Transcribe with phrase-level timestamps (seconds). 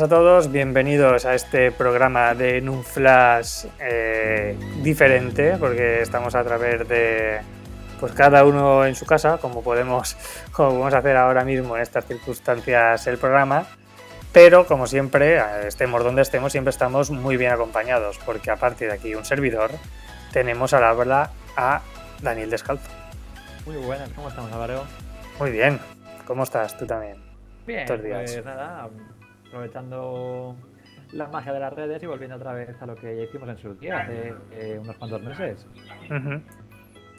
[0.00, 6.34] buenas a todos, bienvenidos a este programa de En un Flash eh, diferente, porque estamos
[6.34, 7.40] a través de
[7.98, 10.16] pues cada uno en su casa, como podemos,
[10.52, 13.66] como podemos hacer ahora mismo en estas circunstancias el programa.
[14.32, 19.14] Pero como siempre, estemos donde estemos, siempre estamos muy bien acompañados, porque aparte de aquí
[19.14, 19.70] un servidor,
[20.32, 21.82] tenemos al habla a
[22.22, 22.88] Daniel Descalzo.
[23.66, 24.84] Muy buenas, ¿cómo estamos, Álvaro?
[25.38, 25.78] Muy bien,
[26.26, 27.18] ¿cómo estás tú también?
[27.66, 28.88] Bien, pues nada,
[29.50, 30.56] aprovechando
[31.12, 33.58] la magia de las redes y volviendo otra vez a lo que ya hicimos en
[33.58, 35.66] su día hace eh, unos cuantos meses.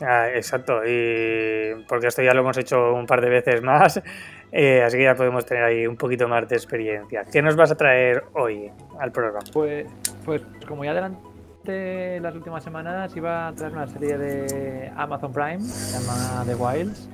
[0.02, 4.02] Ah, exacto, y porque esto ya lo hemos hecho un par de veces más,
[4.52, 7.24] eh, así que ya podemos tener ahí un poquito más de experiencia.
[7.32, 9.40] ¿Qué nos vas a traer hoy al programa?
[9.54, 9.86] Pues,
[10.26, 15.60] pues como ya adelanté las últimas semanas, iba a traer una serie de Amazon Prime,
[15.60, 17.10] se llama The Wilds,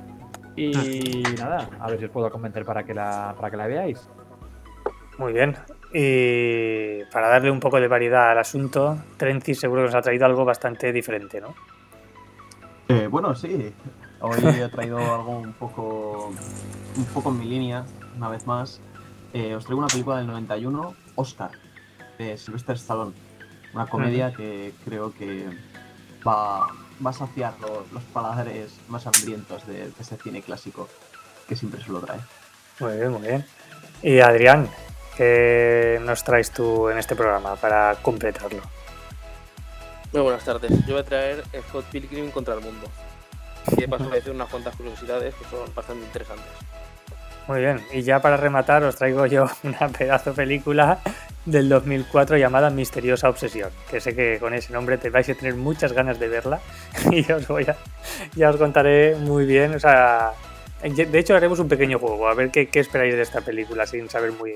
[0.56, 4.08] y nada, a ver si os puedo convencer para que la, para que la veáis.
[5.18, 5.56] Muy bien.
[5.94, 10.26] Y para darle un poco de variedad al asunto, Trency seguro que nos ha traído
[10.26, 11.56] algo bastante diferente, ¿no?
[12.90, 13.74] Eh, bueno, sí.
[14.20, 16.34] Hoy he traído algo un poco,
[16.96, 18.80] un poco en mi línea, una vez más.
[19.34, 21.52] Eh, os traigo una película del 91, Oscar,
[22.18, 23.14] de Sylvester Stallone.
[23.74, 25.46] Una comedia que creo que
[26.26, 26.68] va,
[27.06, 30.88] va a saciar los, paladares más hambrientos de, de, ese cine clásico
[31.48, 32.20] que siempre se lo trae.
[32.80, 33.46] Muy bien, muy bien.
[34.02, 34.70] Y Adrián,
[35.18, 38.62] ¿qué nos traes tú en este programa para completarlo?
[40.14, 40.72] Muy buenas tardes.
[40.86, 42.88] Yo voy a traer Scott Pilgrim contra el mundo.
[43.72, 46.46] Y de paso voy a decir unas cuantas curiosidades que son bastante interesantes.
[47.48, 51.00] Muy bien, y ya para rematar os traigo yo una pedazo película
[51.46, 55.56] del 2004 llamada Misteriosa Obsesión, que sé que con ese nombre te vais a tener
[55.56, 56.60] muchas ganas de verla
[57.12, 57.78] y os voy a,
[58.36, 60.34] ya os contaré muy bien, o sea,
[60.84, 64.10] de hecho haremos un pequeño juego, a ver qué, qué esperáis de esta película sin
[64.10, 64.56] saber muy,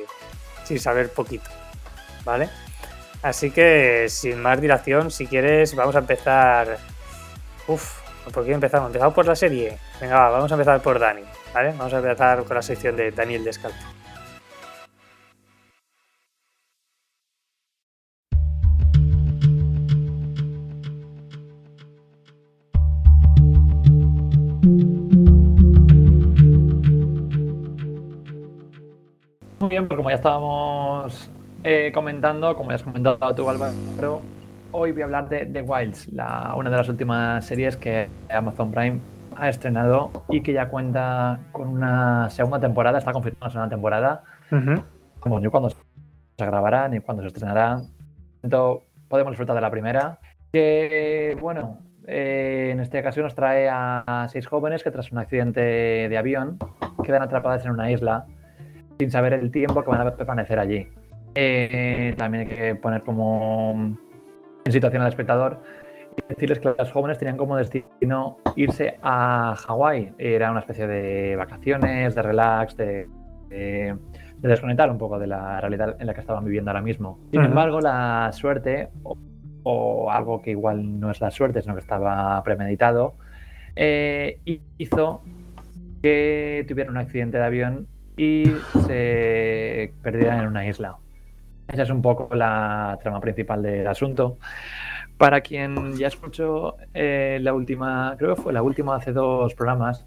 [0.63, 1.49] sin saber poquito,
[2.23, 2.49] ¿vale?
[3.21, 6.77] Así que, sin más dilación, si quieres, vamos a empezar.
[7.67, 7.99] Uf,
[8.33, 8.87] ¿por qué empezamos?
[8.87, 9.77] ¿Empezamos por la serie?
[9.99, 11.23] Venga, vamos a empezar por Dani,
[11.53, 11.73] ¿vale?
[11.77, 14.00] Vamos a empezar con la sección de Daniel Descalzo.
[29.61, 31.29] Muy bien, pues como ya estábamos
[31.63, 34.23] eh, comentando, como ya has comentado tú, Álvaro,
[34.71, 38.71] hoy voy a hablar de The Wilds, la, una de las últimas series que Amazon
[38.71, 38.99] Prime
[39.35, 44.23] ha estrenado y que ya cuenta con una segunda temporada, está confirmada una segunda temporada.
[45.19, 45.77] Como ni cuando se
[46.39, 47.83] grabará ni cuando se estrenará.
[48.41, 50.17] Entonces, podemos disfrutar de la primera.
[50.51, 55.61] Que, bueno, eh, en este caso nos trae a, seis jóvenes que tras un accidente
[55.61, 56.57] de avión
[57.03, 58.25] quedan atrapadas en una isla
[59.01, 60.87] sin saber el tiempo que van a permanecer allí.
[61.33, 63.97] Eh, también hay que poner como
[64.63, 65.59] en situación al espectador
[66.15, 70.13] y decirles que los jóvenes tenían como destino irse a Hawái.
[70.19, 73.07] Era una especie de vacaciones, de relax, de,
[74.37, 77.17] desconectar un poco de la realidad en la que estaban viviendo ahora mismo.
[77.31, 78.89] Sin embargo, la suerte,
[79.63, 83.15] o, algo que igual no es la suerte, sino que estaba premeditado,
[83.75, 84.37] eh,
[84.77, 85.23] hizo
[86.03, 88.45] que tuvieran un accidente de avión y
[88.85, 90.97] se perdieran en una isla.
[91.67, 94.37] Esa es un poco la trama principal del asunto.
[95.17, 100.05] Para quien ya escuchó eh, la última, creo que fue la última hace dos programas,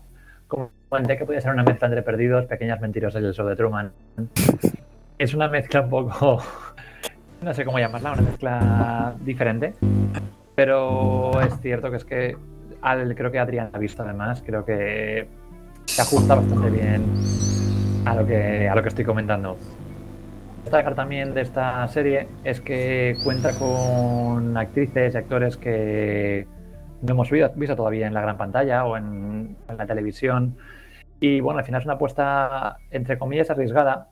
[0.48, 3.92] comenté que podía ser una mezcla entre Perdidos, Pequeñas Mentirosas y el show de Truman.
[5.16, 6.42] Es una mezcla un poco,
[7.42, 9.74] no sé cómo llamarla, una mezcla diferente,
[10.54, 12.36] pero es cierto que es que
[13.14, 15.28] creo que Adrián ha visto además, creo que
[15.86, 17.04] se ajusta bastante bien
[18.04, 19.56] a lo que, a lo que estoy comentando.
[20.64, 26.46] Destacar también de esta serie es que cuenta con actrices y actores que
[27.02, 30.56] no hemos visto todavía en la gran pantalla o en, la televisión.
[31.20, 34.08] Y bueno, al final es una apuesta, entre comillas, arriesgada,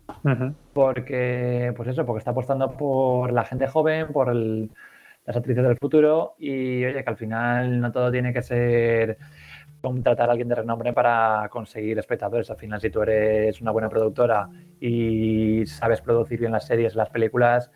[0.73, 6.35] porque, pues eso, porque está apostando por la gente joven, por las actrices del futuro,
[6.39, 9.19] y oye, que al final no todo tiene que ser
[9.82, 12.49] contratar a alguien de renombre para conseguir espectadores.
[12.50, 14.49] Al final, si tú eres una buena productora
[14.81, 17.70] y sabes producir bien las series, las películas,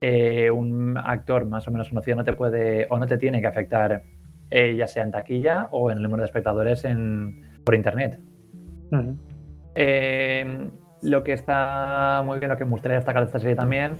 [0.00, 3.46] eh, un actor más o menos conocido no te puede o no te tiene que
[3.46, 4.02] afectar,
[4.50, 8.20] eh, ya sea en taquilla o en el número de espectadores en, por internet.
[9.74, 10.70] Eh,
[11.02, 13.92] lo que está muy bien, lo que me gustaría destacar de esta serie también,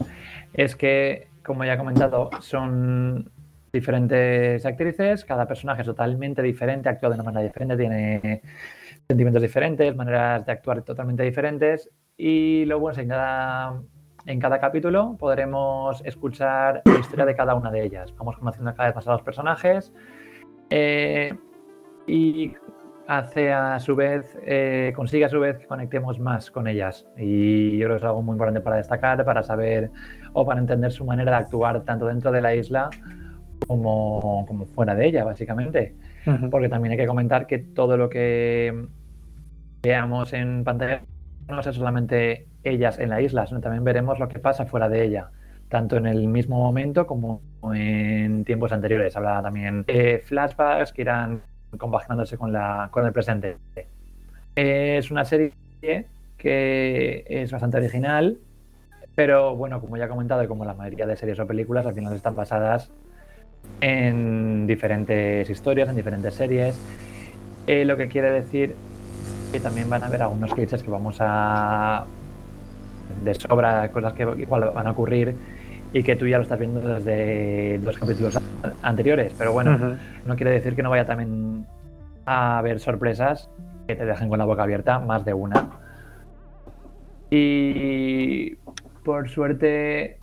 [0.52, 3.30] es que, como ya he comentado, son
[3.72, 8.42] diferentes actrices, cada personaje es totalmente diferente, actúa de una manera diferente, tiene
[9.06, 13.82] sentimientos diferentes, maneras de actuar totalmente diferentes y lo bueno, sin nada
[14.24, 18.12] En cada capítulo podremos escuchar la historia de cada una de ellas.
[18.16, 19.92] Vamos conociendo cada vez más a los personajes
[20.70, 21.32] eh,
[22.06, 22.52] y
[23.06, 27.06] hace a su vez, eh, consigue a su vez que conectemos más con ellas.
[27.16, 29.90] Y yo creo que es algo muy importante para destacar, para saber
[30.32, 32.90] o para entender su manera de actuar tanto dentro de la isla
[33.66, 35.94] como, como fuera de ella, básicamente.
[36.50, 38.86] Porque también hay que comentar que todo lo que
[39.82, 41.02] veamos en pantalla
[41.48, 45.04] no es solamente ellas en la isla, sino también veremos lo que pasa fuera de
[45.04, 45.30] ella,
[45.68, 47.40] tanto en el mismo momento como
[47.72, 49.16] en tiempos anteriores.
[49.16, 51.42] Habla también de flashbacks que irán
[51.78, 53.56] compaginándose con, la, con el presente.
[54.56, 55.52] Es una serie
[56.36, 58.38] que es bastante original,
[59.14, 61.94] pero bueno, como ya he comentado, y como la mayoría de series o películas, al
[61.94, 62.90] final están basadas
[63.80, 66.78] en diferentes historias, en diferentes series.
[67.66, 68.74] Eh, lo que quiere decir
[69.52, 72.04] que también van a haber algunos cases que vamos a
[73.24, 75.34] de sobra, cosas que igual van a ocurrir
[75.92, 78.38] y que tú ya lo estás viendo desde los capítulos
[78.82, 79.32] anteriores.
[79.38, 81.66] Pero bueno, no quiere decir que no vaya también
[82.24, 83.48] a haber sorpresas
[83.86, 85.68] que te dejen con la boca abierta, más de una.
[87.30, 88.56] Y
[89.04, 90.18] por suerte,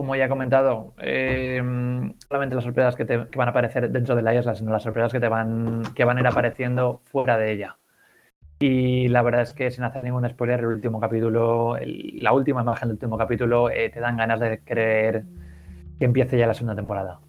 [0.00, 1.60] como ya he comentado, eh,
[2.26, 5.20] solamente las sorpresas que, van a aparecer dentro de la isla, sino las sorpresas que
[5.20, 7.76] te van, que van a ir apareciendo fuera de ella.
[8.60, 12.88] Y la verdad es que sin hacer ningún spoiler, el último capítulo, la última imagen
[12.88, 15.24] del último capítulo, eh, te dan ganas de creer
[15.98, 17.20] que empiece ya la segunda temporada.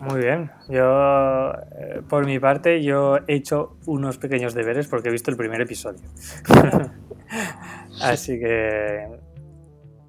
[0.00, 0.50] Muy bien.
[0.70, 5.36] Yo, eh, por mi parte, yo he hecho unos pequeños deberes porque he visto el
[5.36, 6.00] primer episodio.
[8.00, 9.27] Así que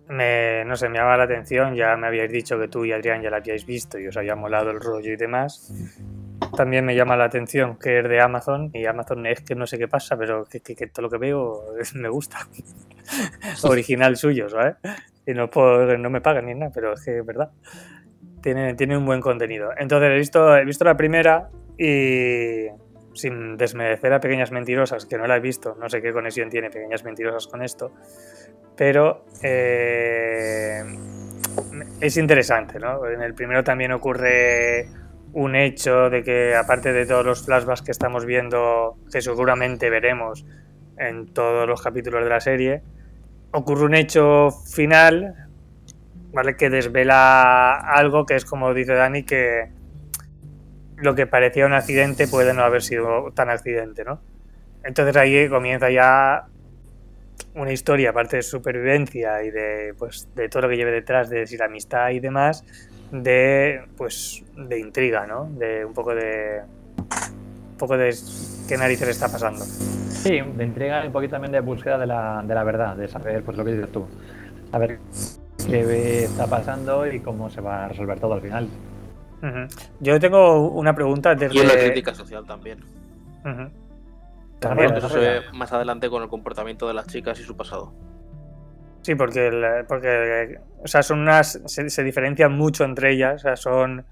[0.09, 3.21] me, no sé, me llama la atención, ya me habíais dicho que tú y Adrián
[3.21, 5.71] ya la habíais visto y os había molado el rollo y demás.
[6.57, 9.77] También me llama la atención que es de Amazon y Amazon es que no sé
[9.77, 11.63] qué pasa, pero que, todo lo que veo
[11.93, 12.39] me gusta.
[13.63, 14.77] Original suyo, ¿sabes?
[15.27, 17.51] Y no, por, no me pagan ni nada, pero es que es verdad.
[18.41, 19.69] Tiene, tiene un buen contenido.
[19.77, 22.67] Entonces he visto, he visto la primera y
[23.13, 26.69] sin desmerecer a Pequeñas Mentirosas, que no la he visto, no sé qué conexión tiene
[26.69, 27.91] Pequeñas Mentirosas con esto,
[28.79, 30.81] pero eh,
[31.99, 33.05] es interesante, ¿no?
[33.09, 34.87] En el primero también ocurre
[35.33, 40.45] un hecho de que, aparte de todos los flashbacks que estamos viendo, que seguramente veremos
[40.97, 42.81] en todos los capítulos de la serie,
[43.51, 45.49] ocurre un hecho final,
[46.31, 46.55] ¿vale?
[46.55, 49.67] Que desvela algo que es como dice Dani, que
[50.95, 54.21] lo que parecía un accidente puede no haber sido tan accidente, ¿no?
[54.85, 56.47] Entonces ahí comienza ya
[57.55, 61.39] una historia, aparte de supervivencia y de, pues, de todo lo que lleve detrás, de
[61.39, 62.63] decir amistad y demás,
[63.11, 65.45] de, pues, de intriga, ¿no?
[65.45, 66.61] De un poco de...
[67.71, 68.13] Un poco de
[68.67, 69.63] qué narices está pasando.
[69.63, 73.07] Sí, de intriga y un poquito también de búsqueda de la, de la verdad, de
[73.07, 74.05] saber pues lo que dices tú.
[74.69, 74.99] Saber
[75.65, 78.67] qué está pasando y cómo se va a resolver todo al final.
[80.01, 81.57] Yo tengo una pregunta desde...
[81.57, 82.79] Y la crítica social también.
[84.59, 87.93] También eso se ve más adelante con el comportamiento de las chicas y su pasado.
[89.01, 94.05] Sí, porque, porque o sea, son unas, se, diferencian mucho entre ellas, o sea, son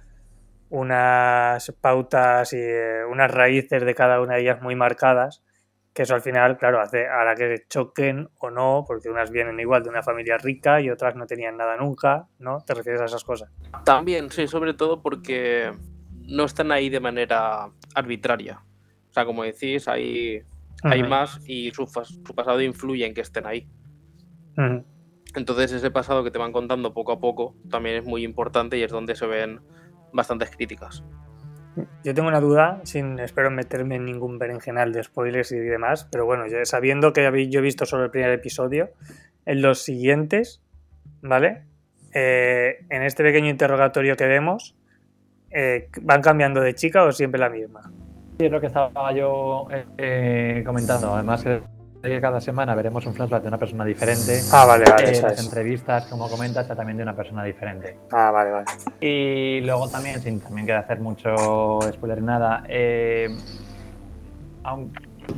[0.69, 5.43] unas pautas y eh, unas raíces de cada una de ellas muy marcadas
[5.97, 9.59] que eso al final, claro, hace a la que choquen o no, porque unas vienen
[9.59, 12.59] igual de una familia rica y otras no tenían nada nunca, ¿no?
[12.63, 13.49] ¿Te refieres a esas cosas?
[13.83, 15.71] También, sí, sobre todo porque
[16.27, 18.61] no están ahí de manera arbitraria.
[19.17, 20.43] Sea, como decís, hay,
[20.83, 23.67] hay más y su, su, pasado influye en que estén ahí.
[25.33, 28.83] Entonces ese pasado que te van contando poco a poco también es muy importante y
[28.83, 29.61] es donde se ven
[30.13, 31.03] bastantes críticas.
[32.03, 36.27] Yo tengo una duda, sin espero meterme en ningún berenjenal de spoilers y demás, pero
[36.27, 38.91] bueno, sabiendo que yo he visto solo el primer episodio,
[39.47, 40.61] en los siguientes,
[41.23, 41.63] ¿vale?
[42.13, 44.75] Eh, en este pequeño interrogatorio que vemos,
[45.49, 47.91] eh, ¿van cambiando de chica o siempre la misma?
[48.37, 49.67] Sí, es lo que estaba yo
[49.97, 51.13] eh, comentando.
[51.13, 54.41] Además, que cada semana veremos un flashback de una persona diferente.
[54.51, 55.17] Ah, vale, vale.
[55.17, 57.97] Eh, las entrevistas, como comentas, también de una persona diferente.
[58.11, 58.65] Ah, vale, vale.
[59.01, 63.29] Y luego también, sin también quiero hacer mucho spoiler nada, eh,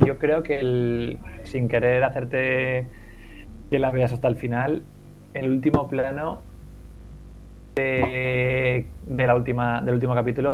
[0.04, 2.86] yo creo que el, sin querer hacerte
[3.70, 4.82] que la veas hasta el final,
[5.34, 6.42] el último plano
[7.76, 10.50] de, la última, del último capítulo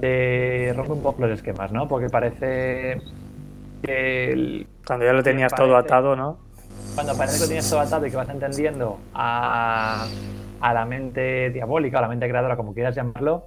[0.00, 1.86] te rompe un poco los esquemas, ¿no?
[1.88, 2.98] Porque parece
[4.86, 6.38] cuando ya lo tenías todo atado, ¿no?
[6.94, 10.06] Cuando parece que lo tienes todo atado y que vas entendiendo a,
[10.60, 13.46] la mente diabólica, a la mente creadora, como quieras llamarlo,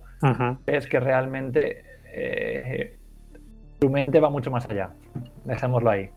[0.66, 2.98] es que realmente eh,
[3.80, 4.92] tu mente va mucho más allá.
[5.44, 6.10] Dejémoslo ahí.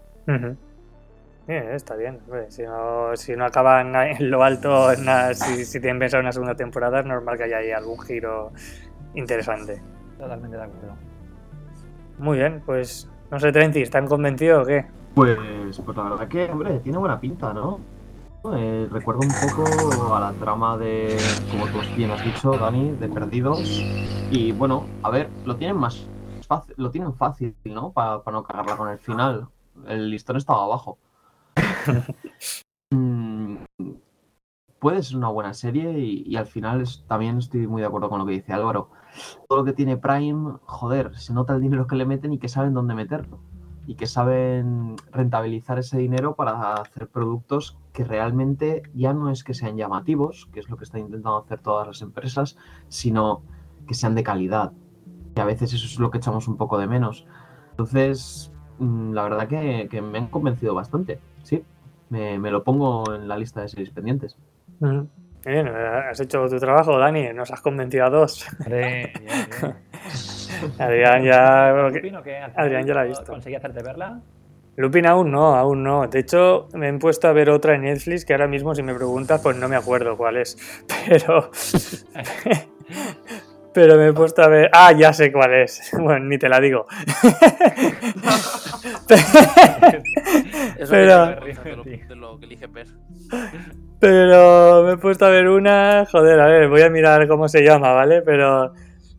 [1.47, 2.21] Bien, está bien.
[2.25, 6.23] hombre, Si no, si no acaban en lo alto, en la- si, si tienen pensado
[6.23, 8.53] una segunda temporada, es normal que haya ahí algún giro
[9.15, 9.83] interesante.
[10.19, 10.95] Totalmente de acuerdo.
[12.19, 14.87] Muy bien, pues no sé, Trenty, ¿están convencidos o qué?
[15.15, 17.81] Pues, pues la verdad que, hombre, tiene buena pinta, ¿no?
[18.55, 21.17] Eh, recuerdo un poco a la trama de,
[21.51, 23.83] como tú bien has dicho, Dani, de Perdidos.
[24.31, 26.07] Y bueno, a ver, lo tienen más
[26.47, 27.93] fácil, lo tienen fácil, ¿no?
[27.93, 29.49] Para no cagarla con el final.
[29.87, 30.99] El listón estaba abajo.
[32.91, 33.57] Mm,
[34.79, 38.09] puede ser una buena serie y, y al final es- también estoy muy de acuerdo
[38.09, 38.91] con lo que dice Álvaro.
[39.49, 42.49] Todo lo que tiene Prime, joder, se nota el dinero que le meten y que
[42.49, 43.39] saben dónde meterlo.
[43.87, 49.55] Y que saben rentabilizar ese dinero para hacer productos que realmente ya no es que
[49.55, 52.57] sean llamativos, que es lo que están intentando hacer todas las empresas,
[52.89, 53.43] sino
[53.87, 54.73] que sean de calidad.
[55.37, 57.27] Y a veces eso es lo que echamos un poco de menos.
[57.71, 61.21] Entonces, mm, la verdad que, que me han convencido bastante.
[61.43, 61.63] Sí,
[62.09, 64.37] me, me lo pongo en la lista de series pendientes.
[64.81, 65.09] Ujú.
[65.47, 68.47] Bien, has hecho tu trabajo, Dani, nos has convencido a dos.
[68.61, 69.75] Hombre, bien, bien.
[70.79, 71.91] Adrián ya...
[72.23, 73.25] Que Adrián ya la ha visto.
[73.27, 74.21] Conseguí hacerte verla.
[74.77, 76.07] Lupin aún no, aún no.
[76.09, 78.95] De hecho, me he puesto a ver otra en Netflix que ahora mismo, si me
[78.95, 80.57] preguntas, pues no me acuerdo cuál es.
[81.09, 81.51] Pero.
[83.73, 84.71] Pero me he puesto a ver.
[84.73, 85.91] Ah, ya sé cuál es.
[85.99, 86.87] Bueno, ni te la digo.
[90.79, 92.87] Eso Pero- que de, lo, de lo que elige Per.
[94.09, 96.07] Pero me he puesto a ver una.
[96.11, 98.23] Joder, a ver, voy a mirar cómo se llama, ¿vale?
[98.23, 98.73] Pero.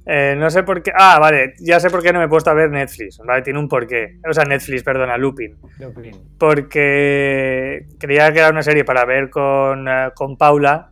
[0.06, 0.92] eh, no sé por qué.
[0.96, 3.18] Ah, vale, ya sé por qué no me he puesto a ver Netflix.
[3.26, 4.20] Vale, tiene un porqué.
[4.30, 5.58] O sea, Netflix, perdona, Lupin.
[5.80, 6.12] Lupin.
[6.38, 10.92] porque creía que era una serie para ver con, eh, con Paula,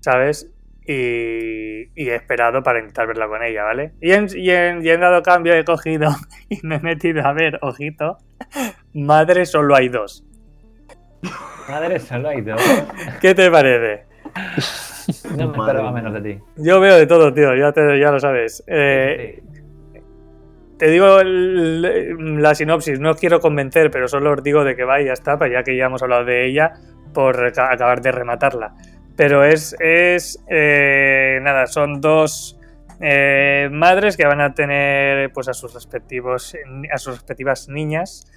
[0.00, 0.50] ¿sabes?
[0.86, 3.92] Y, y he esperado para intentar verla con ella, ¿vale?
[4.00, 6.10] Y en, y en- y en dado cambio he cogido
[6.48, 8.18] y me he metido a ver, ojito,
[8.94, 10.24] Madre solo hay dos.
[11.70, 12.60] Madre, solo hay dos.
[13.20, 14.04] ¿Qué te parece?
[15.36, 16.38] No me esperaba menos de ti.
[16.56, 18.62] Yo veo de todo, tío, ya, te- ya lo sabes.
[18.66, 19.46] Eh, Sí.
[20.78, 24.84] Te digo el- la sinopsis, no os quiero convencer, pero solo os digo de que
[24.84, 26.72] va y ya está, pues ya que ya hemos hablado de ella,
[27.12, 28.72] por ca- acabar de rematarla.
[29.14, 32.58] Pero es, es eh, nada, son dos
[32.98, 36.56] eh, madres que van a tener pues a sus respectivos
[36.90, 38.30] a sus respectivas niñas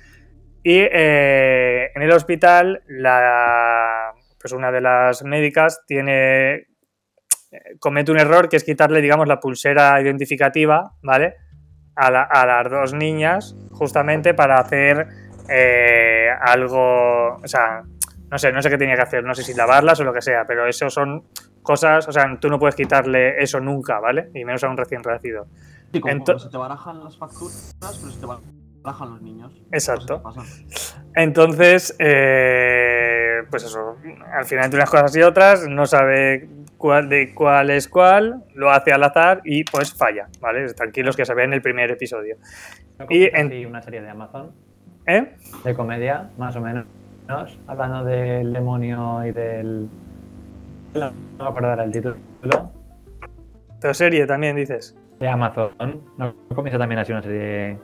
[0.64, 6.68] y eh, en el hospital la pues una de las médicas tiene eh,
[7.80, 11.36] comete un error que es quitarle digamos la pulsera identificativa, ¿vale?
[11.96, 15.08] a, la- a las dos niñas justamente para hacer
[15.50, 17.84] eh, algo, o sea,
[18.32, 20.22] no sé, no sé qué tenía que hacer, no sé si lavarlas o lo que
[20.22, 21.26] sea, pero eso son
[21.62, 24.30] cosas, o sea, tú no puedes quitarle eso nunca, ¿vale?
[24.34, 25.46] Y menos a un recién nacido.
[25.92, 29.54] Sí, como se te barajan las facturas, pero se te barajan los niños.
[29.72, 30.22] Exacto.
[31.16, 33.98] Entonces, eh, pues eso,
[34.34, 36.48] al final entre unas cosas y otras, no sabe
[36.78, 40.74] cuál de cuál es cuál, lo hace al azar y pues falla, ¿vale?
[40.74, 42.36] Tranquilos que se ve en el primer episodio.
[43.00, 44.52] ¿No Y en- una serie de Amazon
[45.06, 45.34] ¿Eh?
[45.64, 46.86] de comedia, más o menos,
[47.68, 49.88] hablando del demonio y del.
[50.94, 52.16] No me acuerdo ahora el título.
[53.82, 54.96] Pero serie también dices.
[55.20, 55.72] De Amazon.
[56.18, 57.78] ¿No comienza también así una serie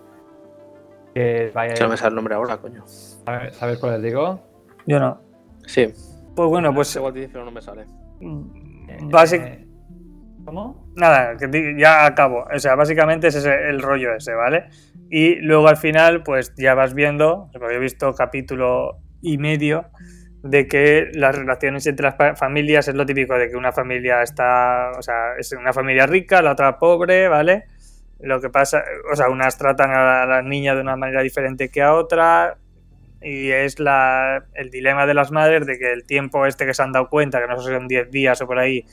[1.13, 2.84] que vaya Si no me sale el nombre ahora, coño.
[2.86, 4.39] ¿Sabes ¿sabes cuál les digo?
[4.86, 5.20] Yo no.
[5.66, 5.94] Sí.
[6.36, 7.86] Pues bueno, pues Igual te dice, pero no me sale.
[9.12, 9.66] básic- Eh,
[10.46, 10.88] ¿Cómo?
[10.96, 12.46] nada, que ya acabo.
[12.54, 14.66] O sea, básicamente ese es el rollo ese, ¿vale?
[15.10, 19.86] Y luego al final, pues ya vas viendo, porque he visto capítulo y medio,
[20.42, 24.92] de que las relaciones entre las familias es lo típico de que una familia está,
[24.98, 27.66] o sea, es una familia rica, la otra pobre, ¿vale?
[28.19, 31.81] Lo que pasa, o sea, unas tratan a las niñas de una manera diferente que
[31.81, 32.57] a otra,
[33.21, 36.81] y es la, el dilema de las madres de que el tiempo este que se
[36.81, 38.85] han dado cuenta, que no sé si son 10 días o por ahí,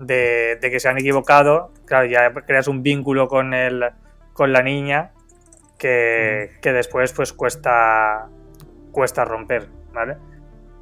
[0.00, 3.84] de, de que se han equivocado, claro, ya creas un vínculo con, el,
[4.32, 5.12] con la niña
[5.78, 8.28] que, que después pues cuesta,
[8.92, 10.16] cuesta romper, ¿vale?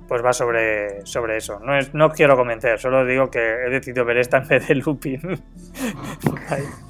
[0.08, 1.60] Pues va sobre, sobre eso.
[1.60, 4.74] No, es, no quiero convencer, solo digo que he decidido ver esta en vez de
[4.76, 5.20] Lupin.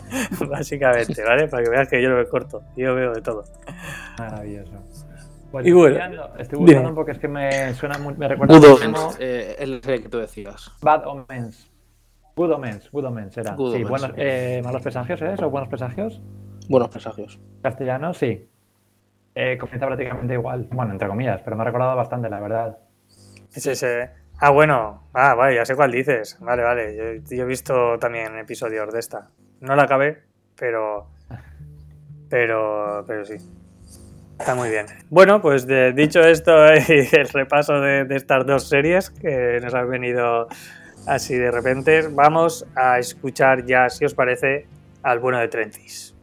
[0.49, 1.49] Básicamente, ¿vale?
[1.49, 2.63] Para que veas que yo lo veo corto.
[2.77, 3.45] Yo veo de todo.
[4.19, 4.73] Maravilloso.
[5.53, 8.67] Y estoy bueno, buscando- estoy buscando porque es que me suena muy, me recuerda Good
[8.67, 10.71] Omens, eh, el que tú decías.
[10.83, 11.71] Bad Omens.
[12.37, 13.55] Good Omens, Good Omens era.
[13.55, 14.15] Good sí, Omens, buenos, sí.
[14.19, 15.43] eh, malos presagios, ¿es?
[15.43, 16.21] ¿O buenos presagios?
[16.69, 17.41] Buenos presagios.
[17.63, 18.49] Castellano, sí.
[19.35, 20.69] Eh, comienza prácticamente igual.
[20.71, 22.79] Bueno, entre comillas, pero me ha recordado bastante, la verdad.
[24.41, 25.09] Ah, bueno.
[25.15, 26.37] Ah, vale, ya sé cuál dices.
[26.41, 26.97] Vale, vale.
[26.97, 29.31] Yo, yo he visto también episodios de esta.
[29.61, 30.23] No la acabé,
[30.57, 31.09] pero.
[32.29, 33.05] Pero.
[33.07, 33.37] Pero sí.
[34.39, 34.87] Está muy bien.
[35.11, 36.53] Bueno, pues de- dicho esto
[36.89, 40.47] y el repaso de, de estas dos series que nos han venido
[41.07, 44.67] así de repente, vamos a escuchar ya, si os parece,
[45.03, 46.15] al bueno de Trentis.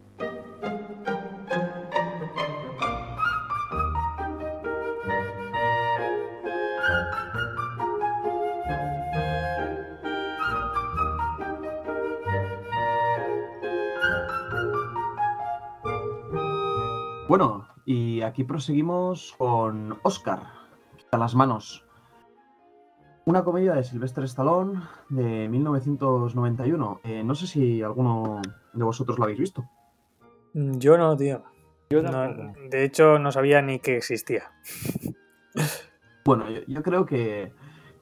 [17.38, 20.39] Bueno, y aquí proseguimos con Oscar,
[21.12, 21.86] a las manos.
[23.25, 27.01] Una comedia de Sylvester Stallone de 1991.
[27.04, 29.65] Eh, no sé si alguno de vosotros lo habéis visto.
[30.54, 31.44] Yo no, tío.
[31.89, 34.54] Yo No, de hecho, no sabía ni que existía.
[36.24, 37.51] Bueno, yo, yo creo que,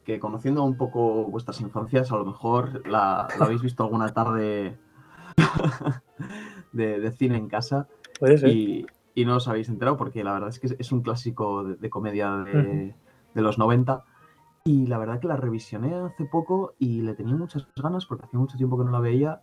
[0.05, 4.77] que conociendo un poco vuestras infancias, a lo mejor la, la habéis visto alguna tarde
[6.71, 7.87] de, de cine en casa
[8.19, 8.49] Puede ser.
[8.49, 8.85] y,
[9.15, 11.89] y no os habéis enterado porque la verdad es que es, un clásico de, de
[11.89, 12.96] comedia de,
[13.36, 14.03] los 90
[14.65, 18.39] y la verdad que la revisioné hace poco y le tenía muchas ganas porque hacía
[18.39, 19.41] mucho tiempo que no la veía.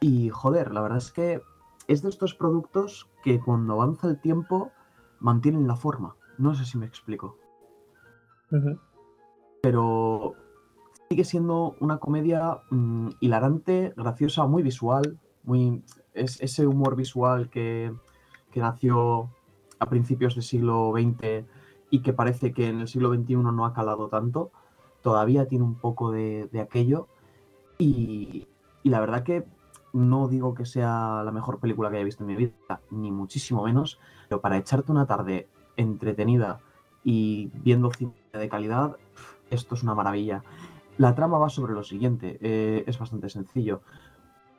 [0.00, 1.40] Y joder, la verdad es que
[1.86, 4.72] es de estos productos que cuando avanza el tiempo
[5.20, 6.16] mantienen la forma.
[6.36, 7.38] No sé si me explico.
[9.62, 10.34] Pero
[11.08, 15.82] sigue siendo una comedia mm, hilarante, graciosa, muy visual, muy
[16.12, 17.92] es ese humor visual que,
[18.56, 19.28] que nació
[19.78, 21.44] a principios del siglo XX
[21.90, 24.50] y que parece que en el siglo XXI no ha calado tanto,
[25.02, 27.06] todavía tiene un poco de, de aquello
[27.76, 28.48] y,
[28.82, 29.44] y la verdad que
[29.92, 33.62] no digo que sea la mejor película que haya visto en mi vida, ni muchísimo
[33.62, 36.60] menos, pero para echarte una tarde entretenida
[37.04, 38.96] y viendo cine de calidad,
[39.50, 40.42] esto es una maravilla.
[40.96, 43.82] La trama va sobre lo siguiente, eh, es bastante sencillo.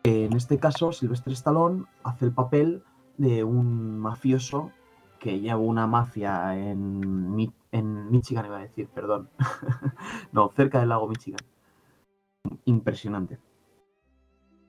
[0.04, 2.84] En este caso, Sylvester Stallone hace el papel
[3.18, 4.72] de un mafioso
[5.20, 9.30] que lleva una mafia en, Mi- en Michigan, iba a decir, perdón.
[10.32, 11.40] no, cerca del lago Michigan.
[12.66, 13.40] Impresionante.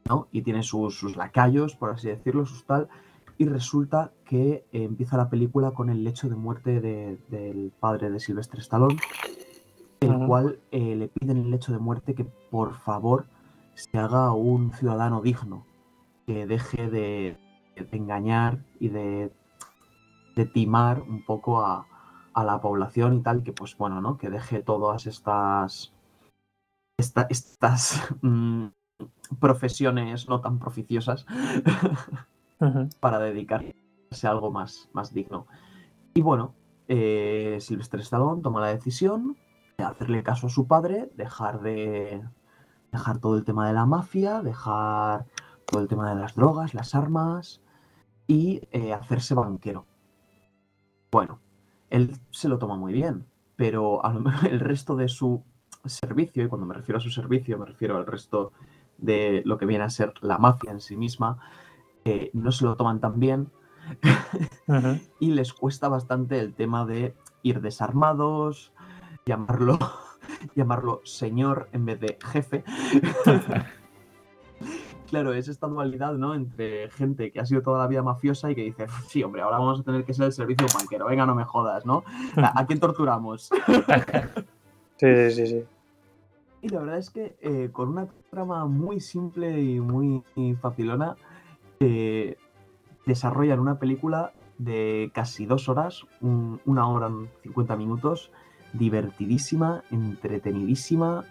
[0.09, 0.29] ¿no?
[0.33, 2.89] Y tiene sus, sus lacayos, por así decirlo, sus tal.
[3.37, 8.11] Y resulta que eh, empieza la película con el lecho de muerte de- del padre
[8.11, 8.97] de Sylvester Stallone,
[10.01, 13.27] el cual eh, le piden el lecho de muerte que por favor
[13.75, 15.67] se haga un ciudadano digno,
[16.27, 17.37] que deje de,
[17.85, 19.33] de engañar y de,
[20.37, 21.87] de timar un poco a,
[22.35, 24.19] a la población y tal, que pues bueno, ¿no?
[24.19, 25.93] Que deje todas estas,
[26.99, 28.67] esta- estas mm,
[29.41, 31.27] profesiones no tan proficiosas
[33.01, 33.73] para dedicarse
[34.25, 35.47] a algo más, más digno.
[36.15, 36.55] Y bueno,
[36.89, 39.37] eh, Sylvester Stallone toma la decisión
[39.77, 42.23] de hacerle caso a su padre, dejar de
[42.91, 45.27] dejar todo el tema de la mafia, dejar
[45.67, 47.61] todo el tema de las drogas, las armas
[48.29, 49.87] y eh, hacerse banquero.
[51.11, 51.41] Bueno,
[51.91, 55.43] él se lo toma muy bien, pero a lo mejor el resto de su
[55.85, 58.53] servicio, y cuando me refiero a su servicio me refiero al resto
[58.99, 61.39] de lo que viene a ser la mafia en sí misma,
[62.05, 63.51] eh, no se lo toman tan bien
[65.21, 68.73] y les cuesta bastante el tema de ir desarmados,
[69.25, 69.79] llamarlo,
[70.55, 72.65] llamarlo señor en vez de jefe.
[75.09, 76.35] Claro, es esta dualidad, ¿no?
[76.35, 79.59] Entre gente que ha sido toda la vida mafiosa y que dice, sí, hombre, ahora
[79.59, 82.05] vamos a tener que ser el servicio banquero, venga, no me jodas, ¿no?
[82.37, 83.51] ¿A, a quién torturamos?
[85.01, 85.65] Sí, sí, sí.
[86.61, 90.25] Y la verdad es que eh, con una trama muy simple y muy
[90.61, 91.15] facilona,
[91.79, 92.37] eh,
[93.07, 97.11] desarrollan una película de casi dos horas, un- una hora
[97.45, 98.33] y 50 minutos,
[98.73, 101.25] divertidísima, entretenidísima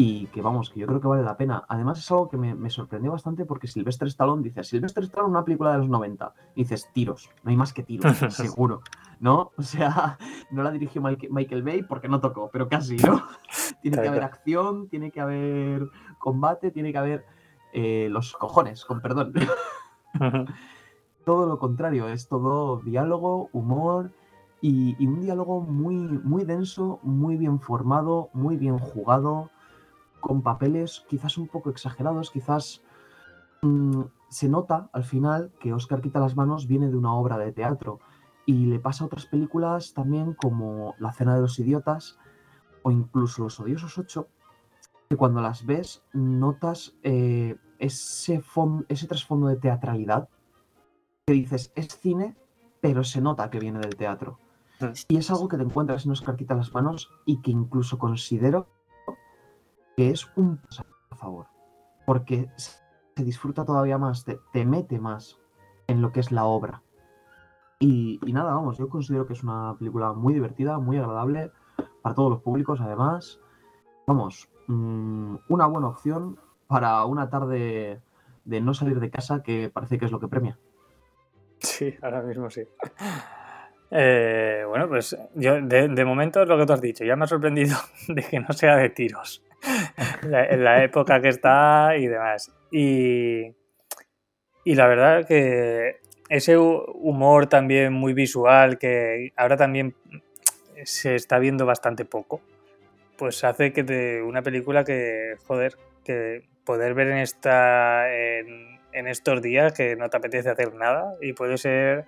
[0.00, 1.64] y que vamos, que yo creo que vale la pena.
[1.68, 5.44] Además es algo que me, me sorprendió bastante porque Sylvester Stallone dice, Sylvester Stallone una
[5.44, 8.80] película de los 90, y dices tiros, no hay más que tiros, seguro,
[9.18, 9.50] ¿no?
[9.58, 10.16] O sea,
[10.52, 13.22] no la dirigió Mike- Michael Bay porque no tocó, pero casi, ¿no?
[13.82, 15.88] tiene que haber acción, tiene que haber
[16.20, 17.24] combate, tiene que haber
[17.72, 19.32] eh, los cojones, con perdón.
[21.24, 24.12] Todo lo contrario, es todo diálogo, humor
[24.60, 29.50] y, y un diálogo muy, muy denso, muy bien formado, muy bien jugado,
[30.20, 32.82] con papeles quizás un poco exagerados, quizás
[33.62, 37.52] mm, se nota al final que Oscar quita las manos viene de una obra de
[37.52, 38.00] teatro
[38.46, 42.18] y le pasa a otras películas también como La cena de los idiotas
[42.82, 44.28] o incluso Los odiosos 8,
[45.10, 48.42] que cuando las ves notas eh, ese,
[48.88, 50.28] ese trasfondo de teatralidad
[51.26, 52.36] que dices, es cine,
[52.80, 54.38] pero se nota que viene del teatro.
[54.80, 54.86] Mm.
[55.08, 58.66] Y es algo que te encuentras en Oscar quita las manos y que incluso considero
[59.98, 61.46] que es un paso a favor.
[62.06, 65.40] Porque se disfruta todavía más, te, te mete más
[65.88, 66.82] en lo que es la obra.
[67.80, 71.50] Y, nada, vamos, yo considero que es una película muy divertida, muy agradable
[72.00, 73.40] para todos los públicos, además.
[74.06, 78.00] Vamos, mm, una buena opción para una tarde
[78.44, 80.56] de no salir de casa, que parece que es lo que premia.
[81.58, 82.62] Sí, ahora mismo sí.
[83.90, 87.02] Eh, bueno, pues yo de, de momento es lo que tú has dicho.
[87.02, 87.76] Ya me ha sorprendido
[88.08, 89.42] de que no sea de tiros.
[90.22, 92.52] La- en la época que está y demás.
[92.70, 93.54] Y,
[94.64, 95.96] y la verdad que
[96.28, 99.94] ese hu- humor también muy visual que ahora también
[100.84, 102.40] se está viendo bastante poco,
[103.16, 109.72] pues hace que una película que, joder, que poder ver en esta en, estos días
[109.72, 112.04] que no te apetece hacer nada y puede ser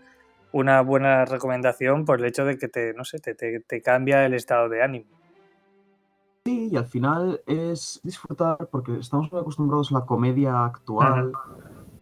[0.52, 4.34] una buena recomendación por el hecho de que te, no sé, te, te cambia el
[4.34, 5.06] estado de ánimo.
[6.46, 11.32] Sí, y al final es disfrutar porque estamos muy acostumbrados a la comedia actual,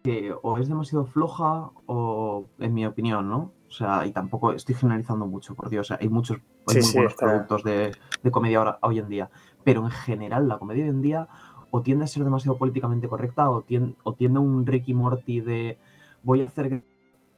[0.01, 3.51] que o es demasiado floja o, en mi opinión, ¿no?
[3.67, 6.81] O sea, y tampoco estoy generalizando mucho, por Dios, o sea, hay muchos hay Sí,
[6.81, 9.29] muy sí, buenos está- productos de, de comedia ahora, hoy en día,
[9.65, 11.27] pero en general la comedia hoy en día
[11.71, 15.41] o tiende a ser demasiado políticamente correcta o tiende, o tiende a un Ricky Morty
[15.41, 15.77] de
[16.23, 16.83] voy a hacer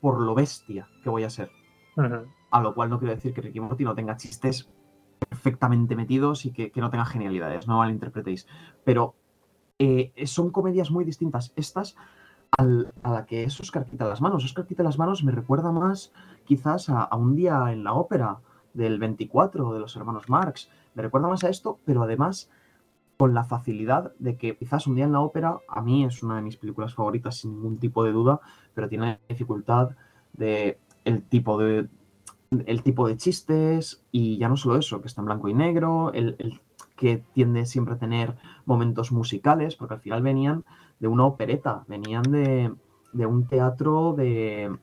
[0.02, 1.52] por lo bestia que voy a ser.
[2.52, 4.70] A lo cual no quiero decir que Ricky Morty no tenga chistes
[5.32, 8.48] perfectamente metidos y que, que no tenga genialidades, no malinterpretéis.
[8.84, 9.16] Pero
[9.80, 11.96] eh, son comedias muy distintas estas
[12.58, 14.44] a la que es Oscar quita las manos.
[14.44, 16.12] Oscar quita las manos me recuerda más
[16.44, 18.40] quizás a, a un día en la ópera
[18.74, 20.70] del 24 de los hermanos Marx.
[20.96, 22.50] Me recuerda más a esto, pero además
[23.18, 26.36] con la facilidad de que quizás un día en la ópera, a mí es una
[26.36, 28.42] de mis películas favoritas sin ningún tipo de duda,
[28.74, 29.92] pero tiene la dificultad
[30.34, 31.88] de el tipo de
[32.52, 36.12] el tipo de chistes y ya no solo eso, que está en blanco y negro,
[36.14, 36.62] el, el
[36.98, 38.36] que tiende siempre a tener
[38.66, 40.66] momentos musicales, porque al final venían
[41.00, 42.74] de una opereta, venían de,
[43.14, 44.78] de un teatro de,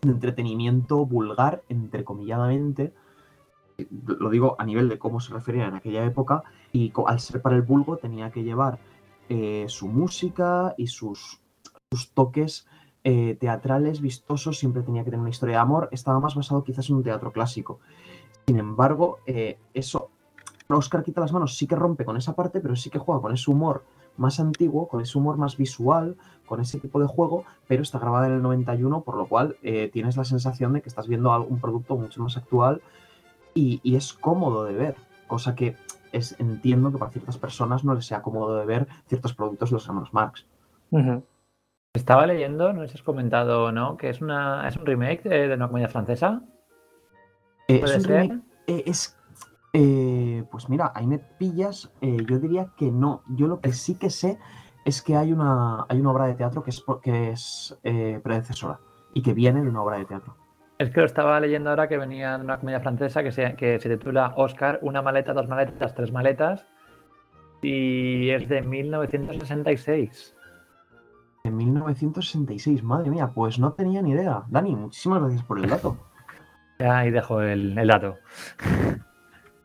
[0.00, 2.92] entretenimiento vulgar, entrecomilladamente,
[4.04, 7.54] lo digo a nivel de cómo se refería en aquella época, y al ser para
[7.54, 8.80] el vulgo tenía que llevar
[9.28, 11.40] eh, su música y sus,
[11.92, 12.66] sus toques
[13.04, 16.88] eh, teatrales vistosos, siempre tenía que tener una historia de amor, estaba más basado quizás
[16.88, 17.80] en un teatro clásico.
[18.46, 20.10] Sin embargo, eh, eso,
[20.68, 23.32] Oscar quita las manos, sí que rompe con esa parte, pero sí que juega con
[23.32, 23.84] ese humor
[24.16, 28.26] más antiguo, con ese humor más visual, con ese tipo de juego, pero está grabada
[28.26, 31.60] en el 91, por lo cual eh, tienes la sensación de que estás viendo algún
[31.60, 32.82] producto mucho más actual
[33.54, 35.76] y, es cómodo de ver, cosa que
[36.12, 39.74] es, entiendo que para ciertas personas no les sea cómodo de ver ciertos productos de
[39.74, 40.46] los hermanos Marx.
[41.94, 45.22] Estaba leyendo, no sé si has comentado o no, que es, una, es un remake
[45.28, 46.42] de, de una comedia francesa.
[47.68, 48.22] Eh, ¿Puede es un ser?
[48.22, 49.18] remake, eh, es,
[49.74, 53.96] eh, pues mira, ahí me pillas, eh, yo diría que no, yo lo que sí
[53.98, 54.38] que sé
[54.86, 58.80] es que hay una, hay una obra de teatro que es, que es eh, predecesora
[59.12, 60.36] y que viene de una obra de teatro.
[60.78, 63.78] Es que lo estaba leyendo ahora que venía de una comedia francesa que se, que
[63.78, 66.66] se titula Oscar, una maleta, dos maletas, tres maletas.
[67.60, 70.34] Y es de 1966.
[71.44, 74.44] En 1966, madre mía, pues no tenía ni idea.
[74.48, 75.96] Dani, muchísimas gracias por el dato.
[76.78, 78.16] Ya ahí dejo el, el dato.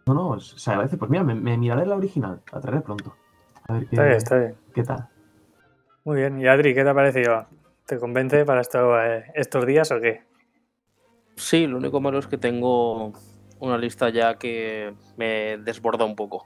[0.07, 0.97] No, no, se agradece.
[0.97, 3.15] Pues mira, me, me miraré la original, la traeré pronto.
[3.67, 4.55] A ver qué, Está bien, está bien.
[4.73, 5.07] qué tal.
[6.03, 6.39] Muy bien.
[6.39, 7.45] ¿Y Adri, qué te ha parecido?
[7.85, 10.23] ¿Te convence para esto, eh, estos días o qué?
[11.35, 13.13] Sí, lo único malo es que tengo
[13.59, 16.45] una lista ya que me desborda un poco.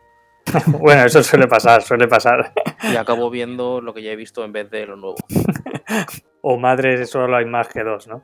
[0.79, 2.51] Bueno, eso suele pasar, suele pasar.
[2.91, 5.15] Y acabo viendo lo que ya he visto en vez de lo nuevo.
[6.43, 8.23] O madres, solo hay más que dos, ¿no?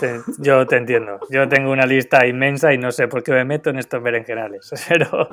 [0.00, 1.20] Te- yo te entiendo.
[1.28, 4.70] Yo tengo una lista inmensa y no sé por qué me meto en estos berenjenales.
[4.88, 5.28] Pero,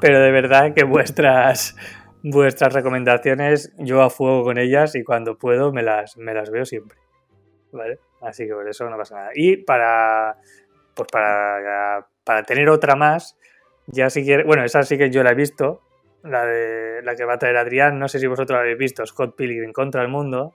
[0.00, 1.76] pero de verdad que vuestras,
[2.24, 6.64] vuestras recomendaciones, yo a fuego con ellas y cuando puedo me las, me las veo
[6.64, 6.98] siempre.
[7.70, 8.00] ¿Vale?
[8.22, 9.30] Así que por eso no pasa nada.
[9.34, 10.36] Y para,
[10.94, 13.36] pues para, para tener otra más,
[13.92, 15.82] ya si quieres, bueno, esa sí que yo la he visto,
[16.22, 19.04] la de la que va a traer Adrián, no sé si vosotros la habéis visto,
[19.06, 20.54] Scott Pilgrim contra el mundo,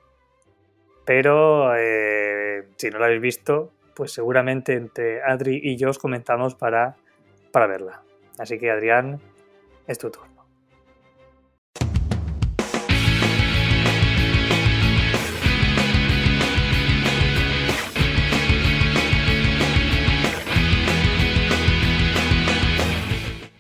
[1.06, 6.56] pero eh, si no la habéis visto, pues seguramente entre Adri y yo os comentamos
[6.56, 6.96] para,
[7.52, 8.04] para verla.
[8.38, 9.22] Así que Adrián,
[9.88, 10.35] es tu turno.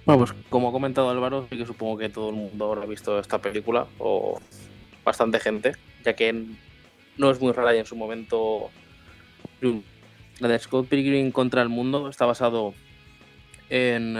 [0.05, 3.19] Bueno, pues como ha comentado Álvaro, sí que supongo que todo el mundo habrá visto
[3.19, 4.39] esta película, o
[5.03, 6.45] bastante gente, ya que
[7.17, 8.69] no es muy rara y en su momento.
[10.39, 12.73] La de Scott Pilgrim contra el mundo está basado
[13.69, 14.17] en,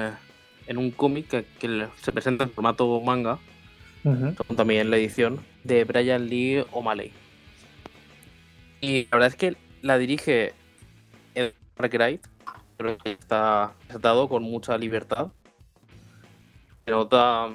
[0.66, 3.38] en un cómic que, que se presenta en formato manga,
[4.02, 7.12] según también la edición, de Brian Lee O'Malley.
[8.82, 10.54] Y la verdad es que la dirige
[11.76, 12.26] Knight,
[12.78, 15.28] creo que está tratado con mucha libertad.
[16.86, 17.50] Se nota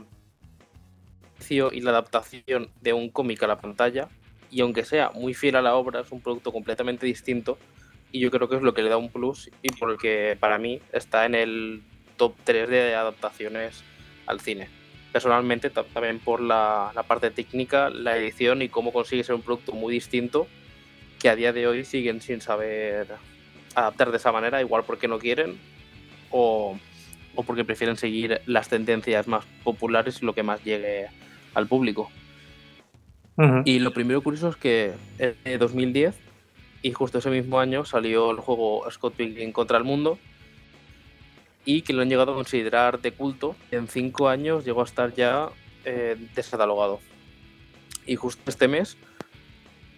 [1.50, 4.08] y la adaptación de un cómic a la pantalla
[4.50, 7.58] y aunque sea muy fiel a la obra es un producto completamente distinto
[8.12, 10.36] y yo creo que es lo que le da un plus y por el que
[10.38, 11.82] para mí está en el
[12.16, 13.82] top 3 de adaptaciones
[14.26, 14.68] al cine.
[15.12, 19.72] Personalmente también por la, la parte técnica, la edición y cómo consigue ser un producto
[19.72, 20.46] muy distinto
[21.18, 23.08] que a día de hoy siguen sin saber
[23.74, 25.58] adaptar de esa manera, igual porque no quieren
[26.30, 26.78] o,
[27.34, 31.06] o porque prefieren seguir las tendencias más populares y lo que más llegue
[31.54, 32.10] al público.
[33.64, 36.14] Y lo primero curioso es que en 2010
[36.82, 40.18] y justo ese mismo año salió el juego Scott Pilgrim contra el mundo
[41.64, 43.56] y que lo han llegado a considerar de culto.
[43.70, 45.48] En cinco años llegó a estar ya
[45.84, 47.00] eh, descatalogado.
[48.06, 48.96] Y justo este mes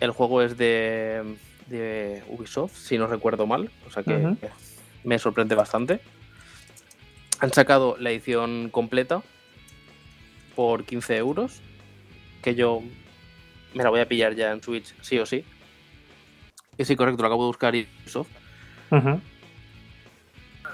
[0.00, 4.36] el juego es de, de Ubisoft, si no recuerdo mal, o sea que
[5.04, 6.00] me sorprende bastante.
[7.42, 9.20] Han sacado la edición completa
[10.54, 11.60] por 15 euros,
[12.40, 12.84] que yo
[13.74, 15.44] me la voy a pillar ya en Switch, sí o sí.
[16.78, 17.88] Y sí, correcto, lo acabo de buscar y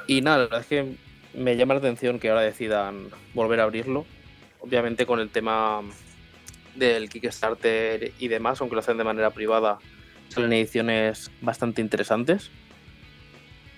[0.06, 0.94] Y nada, la verdad es que
[1.32, 4.04] me llama la atención que ahora decidan volver a abrirlo.
[4.60, 5.80] Obviamente con el tema
[6.74, 9.78] del Kickstarter y demás, aunque lo hacen de manera privada,
[10.28, 12.50] son ediciones bastante interesantes.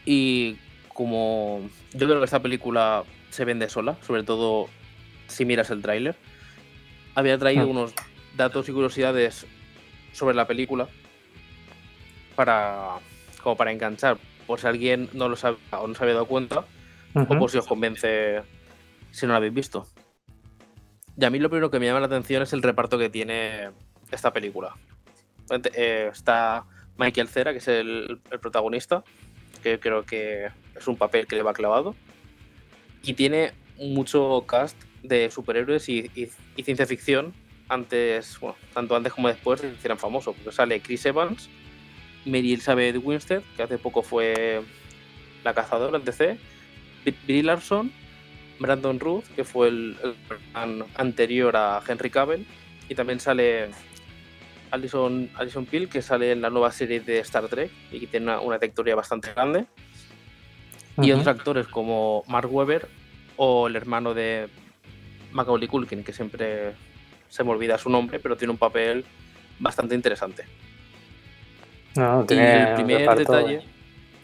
[0.04, 0.56] Y
[0.94, 1.60] como
[1.92, 4.68] yo creo que esta película se vende sola, sobre todo
[5.26, 6.16] si miras el tráiler.
[7.14, 7.70] Había traído hmm.
[7.70, 7.94] unos
[8.36, 9.46] datos y curiosidades
[10.12, 10.88] sobre la película
[12.34, 12.98] para
[13.42, 16.64] como para enganchar, por si alguien no lo sabe o no se había dado cuenta,
[17.14, 18.42] o por si os convence
[19.10, 19.86] si no lo habéis visto.
[21.16, 23.70] Y a mí lo primero que me llama la atención es el reparto que tiene
[24.10, 24.76] esta película.
[25.74, 26.64] Eh, está
[26.96, 29.02] Michael Cera, que es el, el, protagonista,
[29.60, 31.94] que creo que es un papel que le va clavado.
[33.02, 36.10] Y tiene mucho cast de superhéroes y,
[36.62, 37.32] ciencia ficción
[37.68, 38.38] antes,
[38.74, 41.48] tanto antes como después de que hicieran famoso, porque sale Chris Evans,
[42.26, 44.62] Mary Elizabeth Winstead, que hace poco fue
[45.44, 46.36] la cazadora en DC,
[47.26, 47.92] Billy Larson,
[48.58, 49.96] Brandon Ruth, que fue el,
[50.94, 52.46] anterior a Henry Cavill,
[52.88, 53.70] y también sale
[54.70, 58.26] Alison, Alison Peel, que sale en la nueva serie de Star Trek y que tiene
[58.26, 59.66] una, una trayectoria bastante grande.
[61.00, 62.88] Y otros actores como Mark Webber
[63.36, 64.48] o el hermano de
[65.32, 66.74] Macaulay Culkin, que siempre
[67.28, 69.04] se me olvida su nombre, pero tiene un papel
[69.58, 70.44] bastante interesante.
[71.96, 73.62] No, tiene el primer detalle.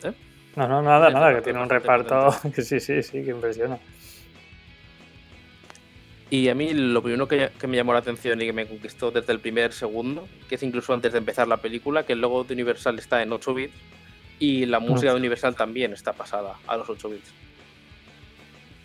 [0.03, 0.13] ¿eh?
[0.57, 3.79] No, no, nada, nada, que tiene un reparto que sí, sí, sí, que impresiona.
[6.29, 9.33] Y a mí lo primero que, me llamó la atención y que me conquistó desde
[9.33, 12.55] el primer segundo, que es incluso antes de empezar la película, que el logo de
[12.55, 13.75] Universal está en 8 bits
[14.39, 17.33] y la música de Universal también está pasada a los 8 bits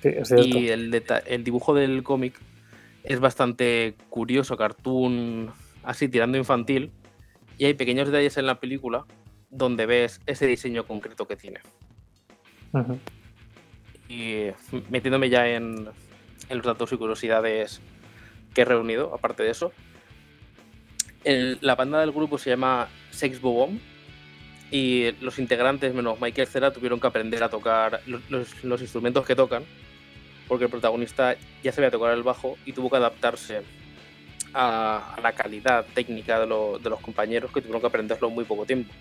[0.03, 2.39] y el, el dibujo del cómic
[3.03, 5.51] es bastante curioso, cartoon,
[5.83, 6.91] así tirando infantil.
[7.57, 9.05] Y hay pequeños detalles en la película
[9.49, 11.59] donde ves ese diseño concreto que tiene.
[14.07, 14.47] Y
[14.89, 15.89] metiéndome ya en,
[16.57, 17.81] los datos y curiosidades
[18.53, 19.71] que he reunido, aparte de eso,
[21.23, 23.79] la banda del grupo se llama Sex Bobom
[24.71, 29.63] y los integrantes, menos Michael Cera, tuvieron que aprender a tocar los instrumentos que tocan
[30.51, 33.61] porque el protagonista ya sabía tocar el bajo y tuvo que adaptarse
[34.53, 38.91] a, la calidad técnica de, los compañeros que tuvieron que aprenderlo en muy poco tiempo.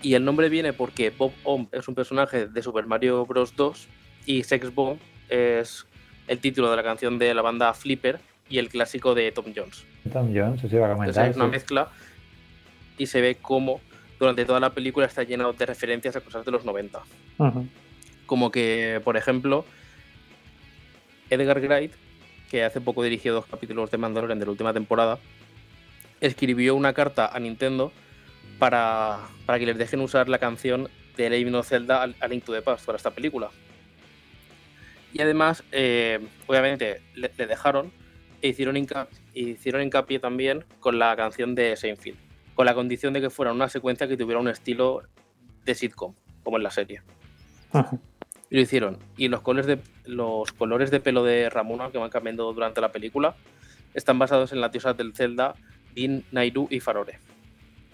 [0.00, 3.54] Y el nombre viene porque Bob Om es un personaje de Super Mario Bros.
[3.56, 3.88] 2
[4.24, 4.98] y Sex Bomb
[5.28, 5.86] es
[6.28, 9.84] el título de la canción de la banda Flipper y el clásico de Tom Jones.
[10.12, 11.30] Tom Jones, se va a comentar.
[11.30, 11.88] Es una mezcla
[12.98, 13.80] y se ve como
[14.18, 17.00] durante toda la película está lleno de referencias a cosas de los 90.
[18.24, 19.64] Como que, por ejemplo,
[21.30, 21.92] Edgar Wright,
[22.50, 25.18] que hace poco dirigió dos capítulos de Mandalorian de la última temporada,
[26.20, 27.92] escribió una carta a Nintendo
[28.58, 32.62] para, que les dejen usar la canción de Legend of Zelda a Link to the
[32.62, 33.50] Past para esta película.
[35.16, 37.90] Y además, eh, obviamente, le, dejaron
[38.42, 38.76] e hicieron,
[39.32, 42.18] hicieron hincapié también con la canción de Seinfeld,
[42.54, 45.04] con la condición de que fuera una secuencia que tuviera un estilo
[45.64, 47.00] de sitcom, como en la serie.
[48.50, 48.98] Y lo hicieron.
[49.16, 52.92] Y los colores de, los colores de pelo de Ramona, que van cambiando durante la
[52.92, 53.36] película,
[53.94, 55.54] están basados en la diosa del Zelda,
[55.94, 57.20] Din, Nairu y Farore.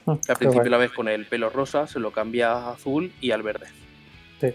[0.09, 3.31] Ah, al principio la ves con el pelo rosa, se lo cambia a azul y
[3.31, 3.69] al verde.
[4.41, 4.49] Sí.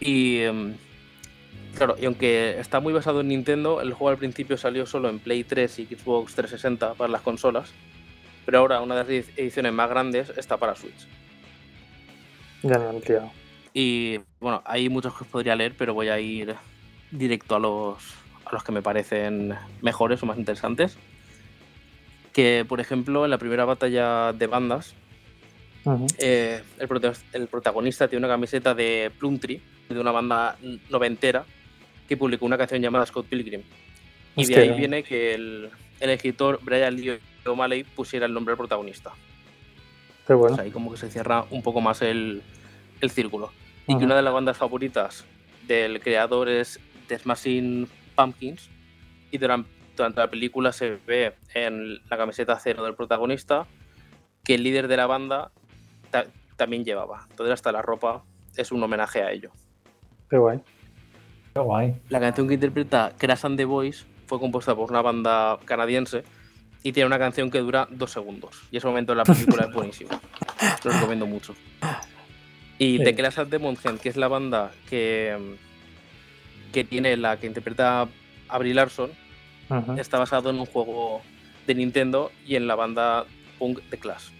[0.00, 0.74] Y em,
[1.76, 5.18] claro, y aunque está muy basado en Nintendo, el juego al principio salió solo en
[5.18, 7.72] Play 3 y Xbox 360 para las consolas,
[8.46, 11.06] pero ahora una de las ediciones más grandes está para Switch.
[12.62, 12.88] Ya me.
[13.74, 16.54] Y bueno, hay muchos que os podría leer, pero voy a ir
[17.10, 18.02] directo a los,
[18.44, 20.96] a los que me parecen mejores o más interesantes.
[22.32, 24.94] Que, por ejemplo, en la primera batalla de bandas,
[26.18, 30.56] eh, el, prota- el protagonista tiene una camiseta de Plumtree, de una banda
[30.90, 31.44] noventera,
[32.08, 33.62] que publicó una canción llamada Scott Pilgrim.
[34.36, 35.70] Y de ahí viene que el,
[36.00, 39.12] el escritor Brian Lee O'Malley pusiera el nombre al protagonista.
[40.26, 40.56] Qué bueno.
[40.56, 42.42] sea, ahí como que se cierra un poco más el,
[43.00, 43.50] el círculo.
[43.86, 45.24] Y que una de las bandas favoritas
[45.66, 48.68] del creador es The Smashing Pumpkins.
[49.30, 53.66] Y durante, durante la película se ve en la camiseta cero del protagonista
[54.44, 55.50] que el líder de la banda
[56.10, 57.26] ta- también llevaba.
[57.30, 58.22] Entonces hasta la ropa
[58.56, 59.50] es un homenaje a ello.
[60.30, 60.60] Qué guay.
[61.54, 61.96] Qué guay.
[62.08, 66.22] La canción que interpreta Crash and the Boys fue compuesta por una banda canadiense
[66.82, 68.62] y tiene una canción que dura dos segundos.
[68.70, 70.10] Y ese momento de la película es buenísimo.
[70.84, 71.54] Lo recomiendo mucho.
[72.78, 73.04] Y Sí.
[73.04, 75.56] The Clash of the Mountain, que es la banda que,
[76.72, 78.06] que tiene la que interpreta
[78.48, 79.10] a Brie Larson,
[79.98, 81.20] está basado en un juego
[81.66, 83.26] de Nintendo y en la banda
[83.58, 84.30] punk de Clash.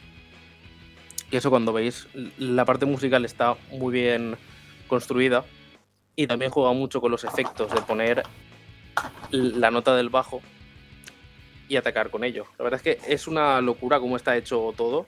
[1.31, 2.07] Y eso cuando veis,
[2.38, 4.37] la parte musical está muy bien
[4.87, 5.44] construida
[6.18, 8.24] y también juega mucho con los efectos de poner
[9.31, 10.42] la nota del bajo
[11.68, 12.44] y atacar con ello.
[12.59, 15.07] La verdad es que es una locura cómo está hecho todo,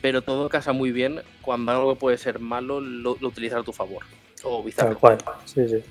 [0.00, 3.72] pero todo casa muy bien cuando algo puede ser malo lo, lo utilizas a tu
[3.72, 4.04] favor.
[4.44, 4.98] O Tal bizarro.
[5.00, 5.18] cual.
[5.46, 5.82] Sí, sí.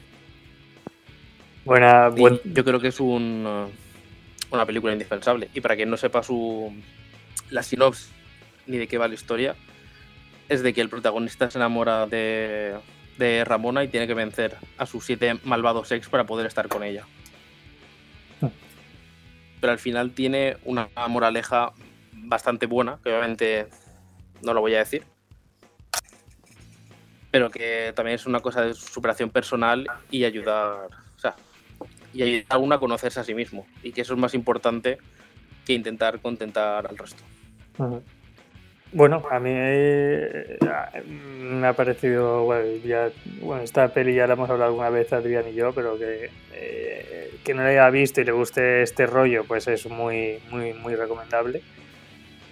[1.66, 2.40] Buena, buen...
[2.46, 3.66] Yo creo que es un, eh,
[4.52, 5.50] una película indispensable.
[5.54, 6.74] Y para quien no sepa su
[7.50, 8.10] la sinopsis
[8.68, 9.58] ni de qué va la historia,
[10.48, 12.76] es de que el protagonista se enamora de,
[13.20, 16.84] de Ramona y tiene que vencer a sus siete malvados ex para poder estar con
[16.84, 17.06] ella.
[19.60, 21.74] Pero al final tiene una moraleja
[22.14, 23.68] bastante buena, que obviamente
[24.42, 25.04] no lo voy a decir.
[27.30, 30.88] Pero que también es una cosa de superación personal y ayudar.
[31.16, 31.36] O sea,
[32.14, 33.68] y ayudar a uno a conocerse a sí mismo.
[33.84, 34.98] Y que eso es más importante
[35.66, 37.22] que intentar contentar al resto.
[38.92, 40.58] Bueno, a mí eh,
[41.06, 45.46] me ha parecido, bueno, ya, bueno, esta peli ya la hemos hablado alguna vez Adrián
[45.48, 49.44] y yo, pero que, eh, que no la haya visto y le guste este rollo,
[49.48, 51.62] pues es muy, muy, muy recomendable.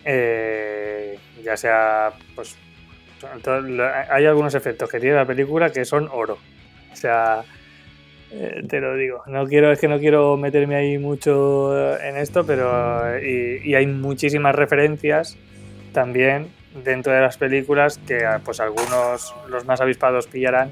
[0.05, 2.55] Eh, ya sea, pues,
[4.11, 6.37] hay algunos efectos que tiene la película que son oro.
[6.93, 7.43] O sea,
[8.31, 12.45] eh, te lo digo, no quiero, es que no quiero meterme ahí mucho en esto,
[12.45, 15.35] pero y hay muchísimas referencias
[15.93, 16.51] también
[16.83, 20.71] dentro de las películas que ah, pues algunos los más avispados pillarán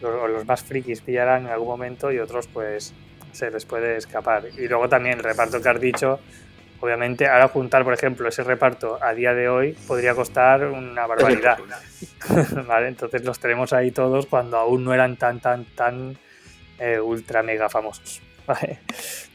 [0.00, 2.94] los- o los más frikis pillarán en algún momento y otros pues
[3.32, 4.44] se les puede escapar.
[4.56, 6.20] Y luego también el reparto que has dicho
[6.80, 11.58] obviamente ahora juntar por ejemplo ese reparto a día de hoy podría costar una barbaridad.
[12.66, 16.16] Vale entonces los tenemos ahí todos cuando aún no eran tan tan tan
[16.78, 18.20] eh, ultra mega famosos.
[18.46, 18.80] Vale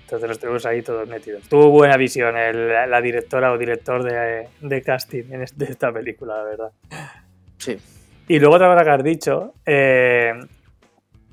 [0.10, 1.48] entonces los tenemos ahí todos metidos.
[1.50, 5.92] Tuvo buena visión el- la directora o director de, de casting en este- de esta
[5.92, 6.72] película, la verdad.
[7.58, 7.78] Sí.
[8.28, 10.34] Y luego otra cosa que has dicho, eh,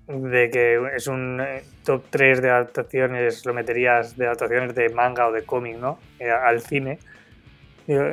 [0.09, 5.27] de que es un eh, top 3 de adaptaciones, lo meterías de adaptaciones de manga
[5.27, 5.99] o de cómic, ¿no?
[6.19, 6.99] Eh, al cine.
[7.87, 8.05] Digo,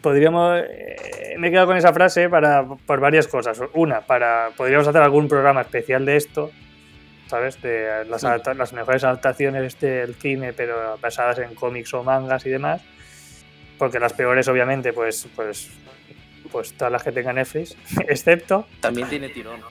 [0.00, 0.62] Podríamos.
[0.70, 3.60] eh, me he quedado con esa frase para, por varias cosas.
[3.74, 4.48] Una, para.
[4.56, 6.50] Podríamos hacer algún programa especial de esto,
[7.32, 7.60] ¿sabes?
[7.62, 8.26] De las, Sí.
[8.56, 12.82] las mejores adaptaciones del cine, pero basadas en cómics o mangas y demás.
[13.78, 15.26] Porque las peores, obviamente, pues.
[15.34, 15.70] pues
[16.50, 17.74] pues todas las que tenga Netflix,
[18.08, 19.58] excepto, También tiene tirón.
[19.60, 19.68] ¿no?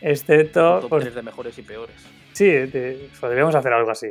[0.00, 1.94] excepto, Top pues, 3 de mejores y peores.
[2.32, 4.06] Sí, te- podríamos hacer algo así.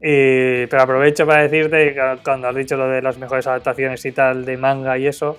[0.00, 4.12] Y- pero aprovecho para decirte que cuando has dicho lo de las mejores adaptaciones y
[4.12, 5.38] tal de manga y eso,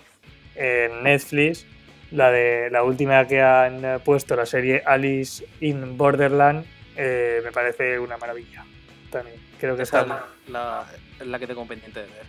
[0.56, 1.66] en Netflix,
[2.12, 6.66] la de la última que han puesto, la serie Alice in Borderland,
[6.96, 8.64] eh, me parece una maravilla.
[9.12, 10.16] También creo que Esta está,
[10.46, 10.86] es la, la-
[11.22, 12.24] es la que tengo pendiente de ver.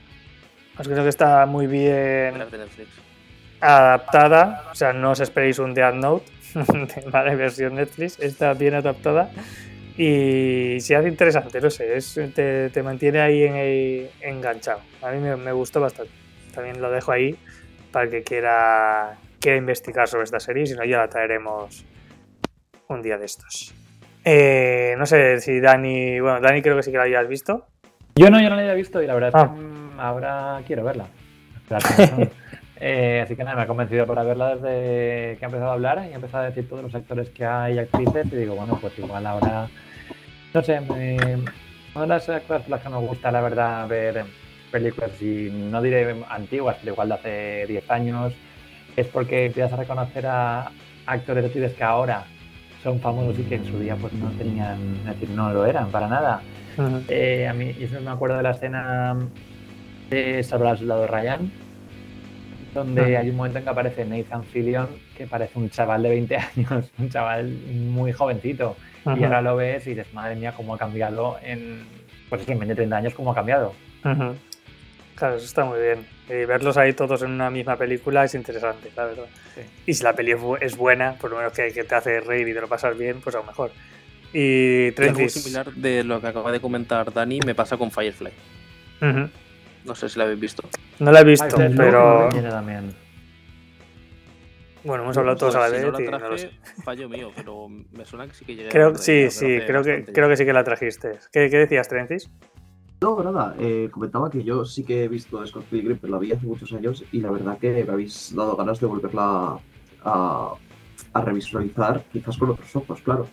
[0.77, 2.87] pues creo que está muy de bien de
[3.61, 6.31] adaptada, o sea, no os esperéis un Death Note,
[7.11, 7.35] ¿vale?
[7.37, 9.31] Versión Netflix, está bien adaptada
[9.97, 14.81] y se hace interesante, no sé, es, te, te mantiene ahí en- enganchado.
[15.03, 16.12] A mí me, me gustó bastante.
[16.55, 17.37] También lo dejo ahí
[17.93, 21.85] para el que quiera, quiera investigar sobre esta serie, si no ya la traeremos
[22.89, 23.75] un día de estos.
[24.29, 27.64] Eh, no sé si Dani, bueno, Dani creo que sí que la hayas visto.
[28.16, 29.43] Yo no, yo no la había visto y la verdad Ah.
[29.55, 31.07] es que mm, ahora quiero verla.
[32.79, 36.05] Eh, así que nada, me ha convencido para verla desde que ha empezado a hablar
[36.07, 38.77] y ha empezado a decir todos los actores que hay y actrices y digo, bueno,
[38.79, 39.66] pues igual ahora,
[40.53, 41.16] no sé, me,
[41.95, 44.24] una de las actores por las que me gusta, la verdad, ver
[44.70, 48.35] películas, y no diré antiguas, pero igual de hace 10 años,
[48.95, 50.70] es porque empiezas a reconocer a
[51.07, 52.24] actores de actrices que ahora
[52.87, 55.91] son famosos y que en su día pues no tenían, es decir, no lo eran
[55.91, 56.41] para nada.
[57.09, 59.16] Eh, a mí, yo me acuerdo de la escena
[60.09, 61.51] de Salvar al Soldado Ryan,
[62.72, 66.37] donde hay un momento en que aparece Nathan Fillion, que parece un chaval de 20
[66.57, 68.76] años, un chaval muy jovencito.
[69.05, 69.24] Y Ujú.
[69.24, 71.84] ahora lo ves y dices, madre mía, cómo ha cambiado en,
[72.28, 73.72] pues en 20, 30 años, cómo ha cambiado.
[75.17, 76.07] Claro, eso está muy bien.
[76.29, 79.25] Y verlos ahí todos en una misma película es interesante, la verdad.
[79.55, 79.62] Sí.
[79.87, 82.21] Y si la peli es, bu- es buena, por lo menos que, que te hace
[82.21, 83.71] reír y te lo pasas bien, pues aún mejor.
[84.33, 88.31] Y Y algo similar de lo que acaba de comentar Dani me pasa con Firefly.
[89.85, 90.69] No sé si la habéis visto.
[90.99, 92.95] No la he visto, Ay, pero también.
[94.85, 96.49] bueno, hemos hablado todos a la Pues, vez si no la no lo sé.
[96.49, 99.31] traje, fallo mío, pero me suena que sí que llegué a Creo de ella, sí,
[99.31, 101.12] sí, creo que, creo que sí que la trajiste.
[101.33, 102.29] ¿Qué, qué decías, Trencis?
[103.01, 106.32] No, nada, eh, comentaba que yo sí que he visto Scott Pilgrim, pero la vi
[106.32, 109.59] hace muchos años y la verdad que me habéis dado ganas de volverla
[110.03, 110.55] a,
[111.12, 113.28] a revisualizar, quizás con otros ojos, claro.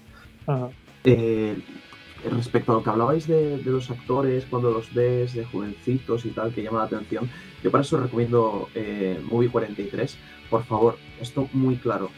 [1.05, 1.57] Eh,
[2.29, 6.29] respecto a lo que hablabais de, de los actores, cuando los ves, de jovencitos y
[6.29, 7.29] tal, que llama la atención,
[7.63, 10.17] yo para eso recomiendo eh, Movie 43.
[10.49, 12.09] Por favor, esto muy claro.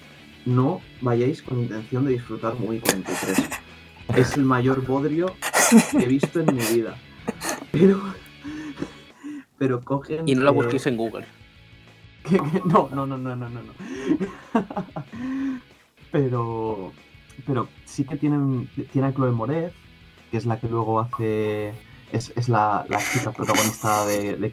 [0.46, 3.50] No vayáis con intención de disfrutar Movie 43.
[4.16, 5.34] Es el mayor bodrio
[5.92, 6.98] que he visto en mi vida.
[7.80, 8.02] Pero,
[9.58, 10.28] pero cogen.
[10.28, 11.26] Y no la busquéis en Google.
[12.24, 13.62] que- que- no, no, no, no, no, no.
[13.62, 13.74] no.
[16.12, 16.92] pero,
[17.46, 19.74] pero sí que tienen, tiene a Chloe Moretz,
[20.32, 21.74] que es la que luego hace,
[22.12, 24.52] es, es la, la chica protagonista de, de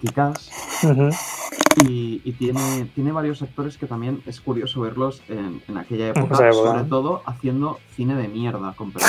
[1.77, 6.53] y, y tiene, tiene varios actores que también es curioso verlos en, en aquella época,
[6.53, 8.93] sobre todo haciendo cine de mierda, con.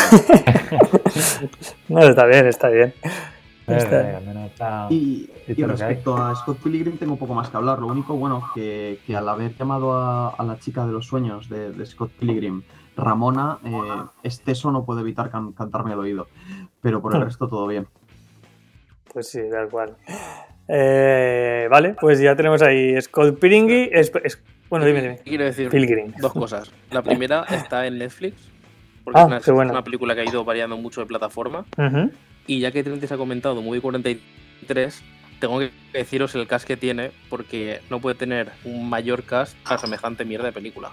[1.89, 2.93] No, está bien, está bien.
[3.68, 7.80] Está- Eh, está- Y, respecto a Scott Pilgrim tengo un poco más que hablar.
[7.80, 11.47] Lo único bueno que, que al haber llamado a, a la chica de los sueños
[11.49, 12.64] de, de Scott Pilgrim,
[12.97, 13.70] Ramona, eh,
[14.24, 16.28] Esteso no puede evitar can- cantarme al oído.
[16.82, 17.26] Pero por el Hmm.
[17.26, 17.88] resto todo bien.
[19.14, 19.95] Pues sí, tal cual.
[20.68, 23.89] Eh, vale, pues ya tenemos ahí Scott Pilgrim.
[23.91, 25.20] es- es- bueno, dime, dime.
[25.24, 26.14] Quiero decir Pilgrim.
[26.20, 26.72] dos cosas.
[26.91, 28.49] La primera está en Netflix,
[29.03, 31.66] porque Ah, es, una, es una película que ha ido variando mucho de plataforma.
[31.78, 32.11] Ujú.
[32.48, 35.02] Y ya que Trenti se ha comentado Movie 43,
[35.39, 39.78] tengo que deciros el cast que tiene, porque no puede tener un mayor cast a
[39.78, 40.91] semejante mierda de película.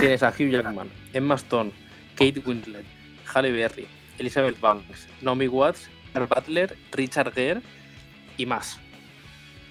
[0.00, 1.72] Tienes a Hugh Jackman, Emma Stone,
[2.14, 2.84] Kate Winslet,
[3.34, 3.86] Halle Berry,
[4.18, 7.62] Elizabeth Banks, Naomi Watts, Gerard Butler, Richard Gere
[8.36, 8.78] y más.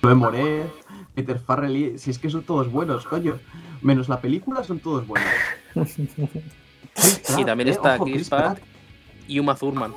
[0.02, 0.72] Chloe Moretz,
[1.14, 3.40] Peter Farrelly, si es que son todos buenos, coño.
[3.82, 5.30] Menos la película son todos buenos.
[7.30, 8.60] Y Pratt, también eh, está ojo, Chris Pratt
[9.28, 9.94] y Uma Thurman.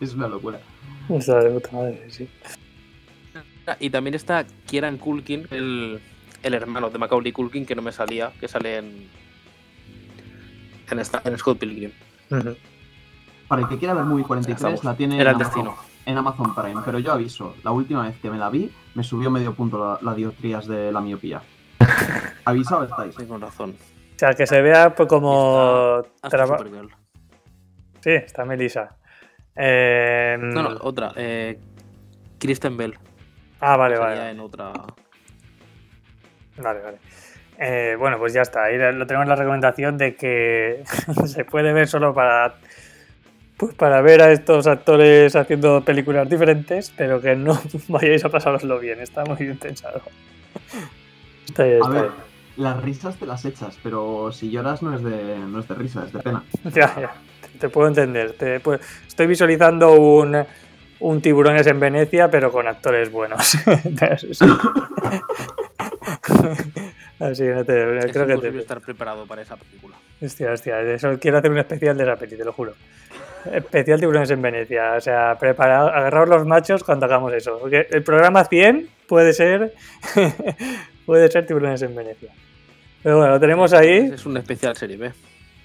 [0.00, 0.60] Es, una locura.
[1.08, 2.28] Está de puta madre, sí.
[3.78, 6.00] Y también está Kieran Culkin, el,
[6.42, 9.08] el hermano de Macaulay Culkin, que no me salía, que sale en,
[10.90, 11.92] en, esta, en Scott Pilgrim.
[13.48, 14.84] Para el que quiera ver Movie 43, Estamos.
[14.84, 15.86] la tiene Era en el Amazon, destino.
[16.06, 16.80] en Amazon Prime.
[16.84, 19.98] Pero yo aviso, la última vez que me la vi, me subió medio punto la,
[20.02, 21.42] la dioptrías de la miopía.
[22.44, 23.14] Avisado estáis.
[23.14, 23.76] Sí, con razón.
[24.14, 26.02] O sea, que se vea pues, como.
[26.22, 26.64] Traba-.
[28.02, 28.96] Sí, está Melissa.
[29.54, 31.12] Eh, No, no, otra.
[31.16, 31.58] Eh,
[32.38, 32.94] Kristen Bell.
[33.60, 34.30] Ah, vale, vale.
[34.30, 34.72] en otra.
[36.56, 36.98] Vale, vale.
[37.58, 38.64] Eh, bueno, pues ya está.
[38.64, 40.82] Ahí lo tenemos la recomendación de que
[41.26, 42.54] se puede ver solo para.
[43.56, 47.56] Pues para ver a estos actores haciendo películas diferentes, pero que no
[47.88, 49.00] vayáis a pasároslo bien.
[49.00, 50.02] Está muy bien pensado.
[51.46, 52.10] Está bien, A ver,
[52.56, 56.04] las risas te las echas, pero si lloras no es de, no es de risa,
[56.04, 56.42] es de pena.
[56.64, 57.14] Ya, ya.
[57.62, 58.32] Te, puedo entender.
[58.32, 60.44] Te puedo- Estoy visualizando un,
[61.00, 63.56] un tiburones en Venecia, pero con actores buenos.
[64.32, 64.44] Sí.
[67.20, 69.96] Así que no te, Es creo que te, estar preparado para esa película.
[70.20, 72.74] Hostia, hostia, eso quiero hacer un especial de esa peli, te lo juro.
[73.52, 74.94] Especial tiburones en Venecia.
[74.96, 77.58] O sea, preparad, agarraos los machos cuando hagamos eso.
[77.60, 79.72] Porque el programa 100 puede ser
[81.06, 82.30] puede ser tiburones en Venecia.
[83.02, 84.10] Pero bueno, lo tenemos ahí.
[84.14, 85.12] Es un especial serie B.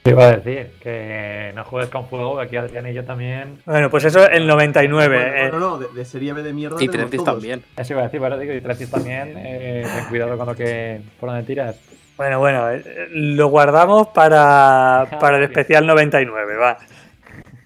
[0.08, 3.60] Te iba a decir que no juegues con fuego, que aquí Adrián y yo también.
[3.66, 5.16] Bueno, pues eso el 99.
[5.18, 5.50] Bueno, eh.
[5.52, 6.78] no, no, de, de serie B de mierda.
[6.82, 7.64] Y Trentis también.
[7.76, 9.34] Eso iba a decir, pero digo, y Tracis también.
[9.38, 11.02] Eh, ten cuidado con lo que.
[11.20, 11.76] por donde tiras.
[12.16, 16.78] Bueno, bueno, eh, lo guardamos para, para el especial 99, va.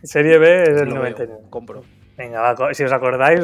[0.03, 1.33] Serie B es el Lo veo, 99.
[1.49, 1.83] compro.
[2.17, 3.39] Venga, va, si os acordáis,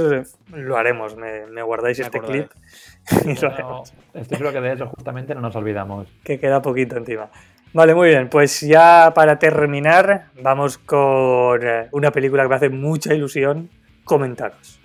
[0.52, 1.16] lo haremos.
[1.16, 2.48] Me, me guardáis Me este acordaré.
[2.48, 3.94] clip y lo No, haremos.
[4.14, 6.08] estoy seguro que de eso justamente no nos olvidamos.
[6.24, 7.30] que queda poquito encima.
[7.74, 8.30] Vale, muy bien.
[8.30, 13.70] Pues ya para terminar, vamos con eh, una película que me hace mucha ilusión
[14.04, 14.80] comentaros.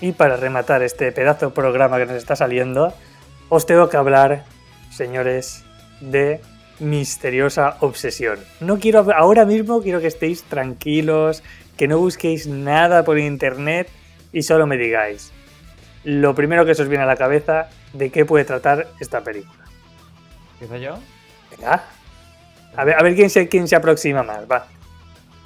[0.00, 2.94] Y para rematar este pedazo de programa que nos está saliendo,
[3.48, 4.44] os tengo que hablar,
[4.90, 5.64] señores,
[6.00, 6.40] de
[6.80, 8.38] misteriosa obsesión.
[8.60, 11.42] No quiero, ahora mismo quiero que estéis tranquilos,
[11.76, 13.88] que no busquéis nada por internet
[14.32, 15.32] y solo me digáis
[16.04, 19.64] lo primero que se os viene a la cabeza de qué puede tratar esta película.
[20.52, 20.98] ¿Empiezo yo?
[21.50, 21.84] Venga.
[22.76, 24.66] A ver, a ver quién, se, quién se aproxima más, va.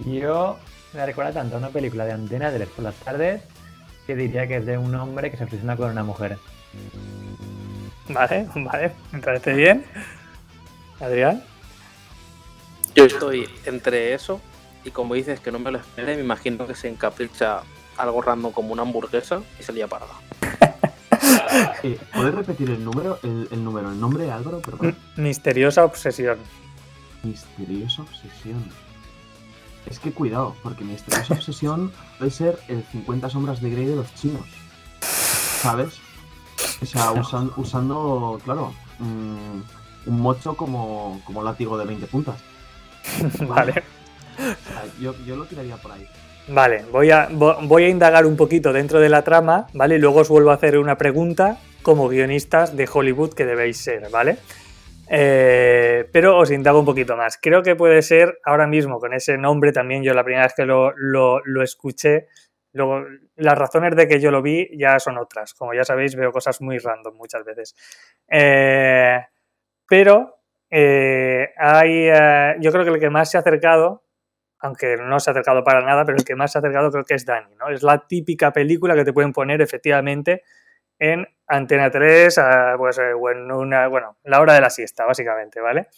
[0.04, 0.58] Yo
[0.92, 3.42] me recuerda tanto a una película de Antena de por las tardes
[4.06, 6.38] que diría que es de un hombre que se obsesiona con una mujer.
[8.08, 9.84] Vale, vale, me parece bien.
[11.02, 11.42] Adrián.
[12.94, 14.40] Yo estoy entre eso
[14.84, 17.60] y como dices que no me lo esperé, me imagino que se encapricha
[17.96, 20.12] algo random como una hamburguesa y se lía parada.
[21.82, 23.18] Eh, ¿Puedes repetir el número?
[23.22, 24.96] El, el número, el nombre de Álvaro, perdón.
[25.16, 26.38] Misteriosa obsesión.
[27.22, 28.64] Misteriosa obsesión.
[29.86, 34.14] Es que cuidado, porque misteriosa obsesión puede ser el 50 sombras de Grey de los
[34.14, 34.46] chinos.
[35.00, 35.98] ¿Sabes?
[36.80, 39.60] O sea, usan- usando, claro, mm,
[40.06, 42.36] un mocho como, como látigo de 20 puntas.
[43.46, 43.82] Vale.
[45.00, 46.06] Yo, yo lo tiraría por ahí.
[46.48, 49.96] Vale, voy a, vo- voy a indagar un poquito dentro de la trama, ¿vale?
[49.96, 54.08] Y luego os vuelvo a hacer una pregunta como guionistas de Hollywood que debéis ser,
[54.10, 54.38] ¿vale?
[55.08, 57.38] Eh, pero os indago un poquito más.
[57.40, 60.02] Creo que puede ser ahora mismo con ese nombre también.
[60.02, 62.26] Yo la primera vez que lo, lo- lo escuché,
[62.72, 63.04] luego
[63.36, 65.54] las razones de que yo lo vi ya son otras.
[65.54, 67.74] Como ya sabéis, veo cosas muy random muchas veces.
[68.28, 69.18] Eh,
[69.92, 70.38] pero
[70.70, 74.04] eh, hay, eh, yo creo que el que más se ha acercado
[74.58, 77.04] aunque no se ha acercado para nada, pero el que más se ha acercado creo
[77.04, 77.68] que es Dani, ¿no?
[77.68, 80.44] Es la típica película que te pueden poner efectivamente
[80.98, 85.60] en Antena 3, ah, pues, eh, en una, bueno, la hora de la siesta, básicamente,
[85.60, 85.88] ¿vale?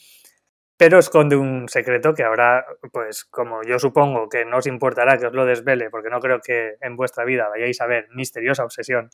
[0.77, 5.27] Pero esconde un secreto que ahora, pues como yo supongo que no os importará que
[5.27, 9.11] os lo desvele, porque no creo que en vuestra vida vayáis a ver Misteriosa Obsesión,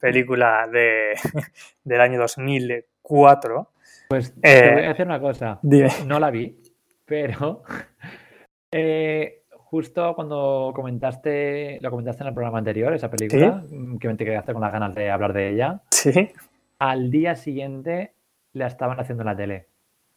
[0.00, 1.14] película de,
[1.84, 3.73] del año 2004.
[4.14, 5.58] Pues Eh, te voy a decir una cosa.
[5.62, 5.88] Dime.
[6.06, 6.56] No la vi,
[7.04, 7.64] pero
[8.70, 13.64] eh, justo cuando comentaste, lo comentaste en el programa anterior, esa película,
[13.98, 16.30] que me te quedaste con las ganas de hablar de ella, Sí,
[16.78, 18.14] al día siguiente
[18.52, 19.66] la estaban haciendo en la tele.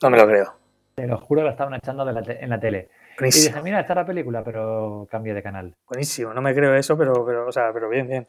[0.03, 0.53] no me lo creo.
[0.93, 2.89] Te lo juro que la estaban echando de la te- en la tele.
[2.89, 3.47] Y Buenísimo.
[3.55, 5.73] dije, mira, está la película, pero cambié de canal.
[5.87, 8.27] Buenísimo, no me creo eso, pero, pero, o sea, pero bien, bien.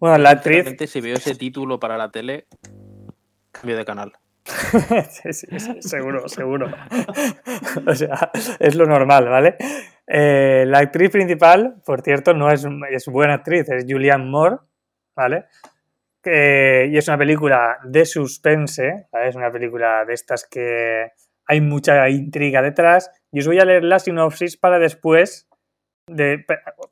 [0.00, 0.66] Bueno, la actriz.
[0.90, 2.46] Si veo ese título para la tele,
[3.52, 4.12] cambio de canal.
[5.80, 6.70] seguro, seguro.
[7.86, 9.56] o sea, es lo normal, ¿vale?
[10.06, 14.56] Eh, la actriz principal, por cierto, no es, es buena actriz, es Julianne Moore,
[15.14, 15.46] ¿vale?
[16.24, 19.28] Y es una película de suspense, ¿vale?
[19.28, 21.12] Es una película de estas que
[21.46, 23.10] hay mucha intriga detrás.
[23.30, 25.48] Y os voy a leer la sinopsis para después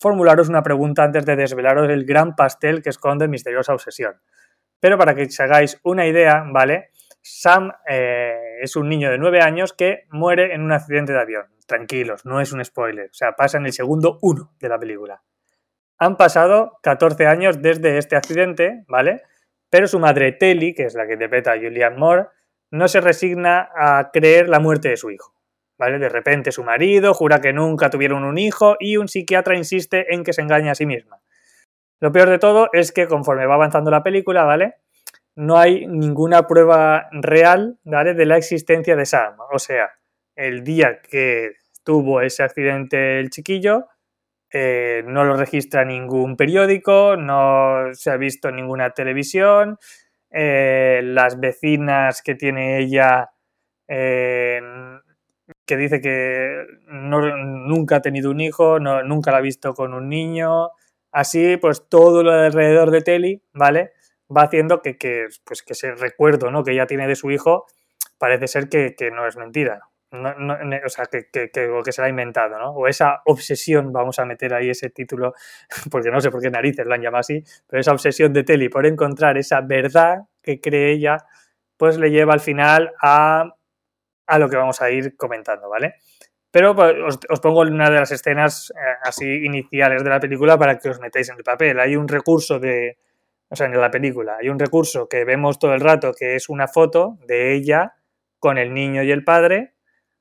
[0.00, 4.14] formularos una pregunta antes de desvelaros el gran pastel que esconde Misteriosa Obsesión.
[4.80, 6.90] Pero para que os hagáis una idea, ¿vale?
[7.26, 11.46] Sam eh, es un niño de 9 años que muere en un accidente de avión.
[11.66, 13.06] Tranquilos, no es un spoiler.
[13.06, 15.22] O sea, pasa en el segundo 1 de la película.
[15.96, 19.22] Han pasado 14 años desde este accidente, ¿vale?
[19.70, 22.26] Pero su madre Telly, que es la que interpreta a Julianne Moore,
[22.70, 25.34] no se resigna a creer la muerte de su hijo.
[25.78, 25.98] ¿Vale?
[25.98, 30.24] De repente su marido jura que nunca tuvieron un hijo y un psiquiatra insiste en
[30.24, 31.22] que se engaña a sí misma.
[32.00, 34.74] Lo peor de todo es que conforme va avanzando la película, ¿vale?
[35.36, 38.14] No hay ninguna prueba real, ¿vale?
[38.14, 39.34] De la existencia de Sam.
[39.52, 39.90] O sea,
[40.36, 43.86] el día que tuvo ese accidente el chiquillo,
[44.52, 49.78] eh, no lo registra ningún periódico, no se ha visto ninguna televisión,
[50.30, 53.30] eh, las vecinas que tiene ella,
[53.88, 54.60] eh,
[55.66, 60.70] que dice que nunca ha tenido un hijo, nunca la ha visto con un niño,
[61.12, 63.92] así pues todo lo de alrededor de Telly, ¿vale?
[64.34, 66.64] Va haciendo que, que, pues, que ese recuerdo ¿no?
[66.64, 67.66] que ella tiene de su hijo
[68.18, 69.88] parece ser que, que no es mentira.
[70.10, 72.70] No, no, o sea, que, que, que, que se la ha inventado, ¿no?
[72.70, 75.34] O esa obsesión, vamos a meter ahí ese título,
[75.90, 78.68] porque no sé por qué narices lo han llamado así, pero esa obsesión de Telly
[78.68, 81.18] por encontrar esa verdad que cree ella,
[81.76, 83.56] pues le lleva al final a,
[84.26, 85.96] a lo que vamos a ir comentando, ¿vale?
[86.52, 90.56] Pero pues, os, os pongo una de las escenas eh, así iniciales de la película
[90.56, 91.80] para que os metáis en el papel.
[91.80, 92.98] Hay un recurso de,
[93.54, 96.48] o sea, en la película, hay un recurso que vemos todo el rato que es
[96.48, 97.94] una foto de ella
[98.40, 99.76] con el niño y el padre,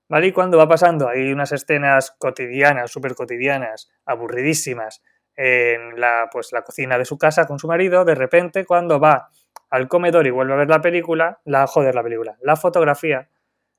[0.08, 0.28] ¿vale?
[0.28, 5.02] Y cuando va pasando, hay unas escenas cotidianas, súper cotidianas, aburridísimas,
[5.36, 9.30] en la, pues, la cocina de su casa con su marido, de repente cuando va
[9.72, 13.30] al comedor y vuelve a ver la película, la joder la película, la fotografía,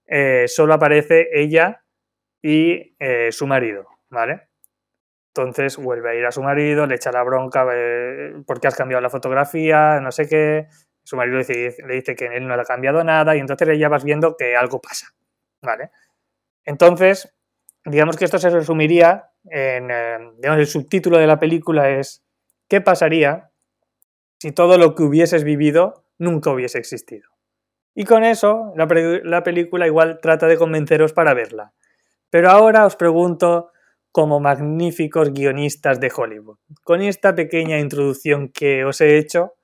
[0.07, 1.84] eh, solo aparece ella
[2.42, 4.48] y eh, su marido, ¿vale?
[5.37, 9.01] Entonces vuelve a ir a su marido, le echa la bronca eh, porque has cambiado
[9.01, 10.68] la fotografía, no sé qué.
[11.03, 14.05] Su marido le dice, que él no le ha cambiado nada y entonces ya vas
[14.05, 15.09] viendo que algo pasa.
[15.61, 15.91] ¿Vale?
[16.64, 17.35] Entonces,
[17.85, 22.24] digamos que esto se resumiría en, eh, digamos, el subtítulo de la película es
[22.68, 23.51] ¿qué pasaría
[24.39, 27.28] si todo lo que hubieses vivido nunca hubiese existido?
[27.93, 31.72] Y con eso la película igual trata de convenceros para verla.
[32.30, 33.72] Pero ahora os pregunto,
[34.15, 36.59] como magníficos guionistas de Hollywood.
[36.85, 39.55] Con esta pequeña introducción que os he hecho,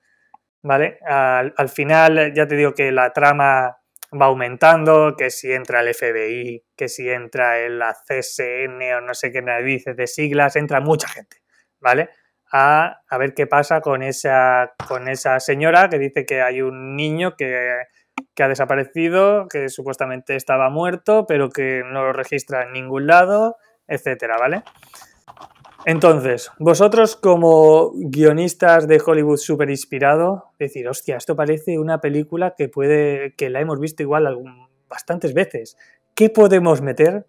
[0.61, 0.99] ¿vale?
[1.07, 3.79] Al, final ya te digo que la trama
[4.21, 9.31] va aumentando, que si entra el FBI, que si entra el CSN o no sé
[9.31, 11.37] qué dice de siglas, entra mucha gente,
[11.79, 12.09] ¿vale?
[12.51, 16.97] A, a, ver qué pasa con esa, con esa señora que dice que hay un
[16.97, 17.85] niño que,
[18.35, 23.55] que ha desaparecido, que supuestamente estaba muerto, pero que no lo registra en ningún lado,
[23.91, 24.63] etcétera, ¿vale?
[25.85, 32.69] Entonces, vosotros como guionistas de Hollywood súper inspirado, decir, hostia, esto parece una película que
[32.69, 34.29] puede, que la hemos visto igual
[34.89, 35.77] bastantes veces.
[36.15, 37.27] ¿Qué podemos meter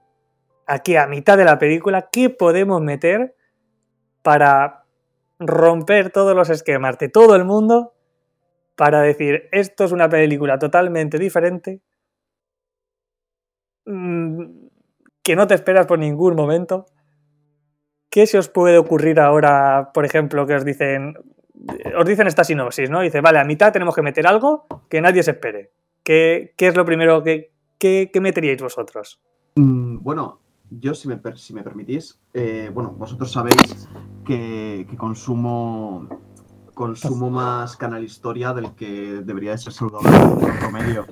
[0.68, 2.09] aquí a mitad de la película?
[2.12, 3.36] ¿Qué podemos meter
[4.22, 4.84] para
[5.39, 7.93] romper todos los esquemas de todo el mundo?
[8.76, 11.82] Para decir, esto es una película totalmente diferente.
[13.86, 14.61] Mm,
[15.24, 16.86] que no te esperas por ningún momento.
[18.10, 21.16] ¿Qué se os puede ocurrir ahora, por ejemplo, que os dicen,
[21.98, 23.02] os dicen esta sinopsis, ¿no?
[23.02, 25.72] Dice, vale, a mitad tenemos que meter algo que nadie se espere.
[26.04, 29.22] ¿Qué, qué es lo primero que, que, meteríais vosotros?
[29.56, 33.88] Mm, bueno, yo, si me, si me permitís, eh, bueno, vosotros sabéis
[34.26, 36.08] que, que consumo
[36.82, 40.10] consumo más canal historia del que debería de ser saludable
[40.40, 41.06] por promedio.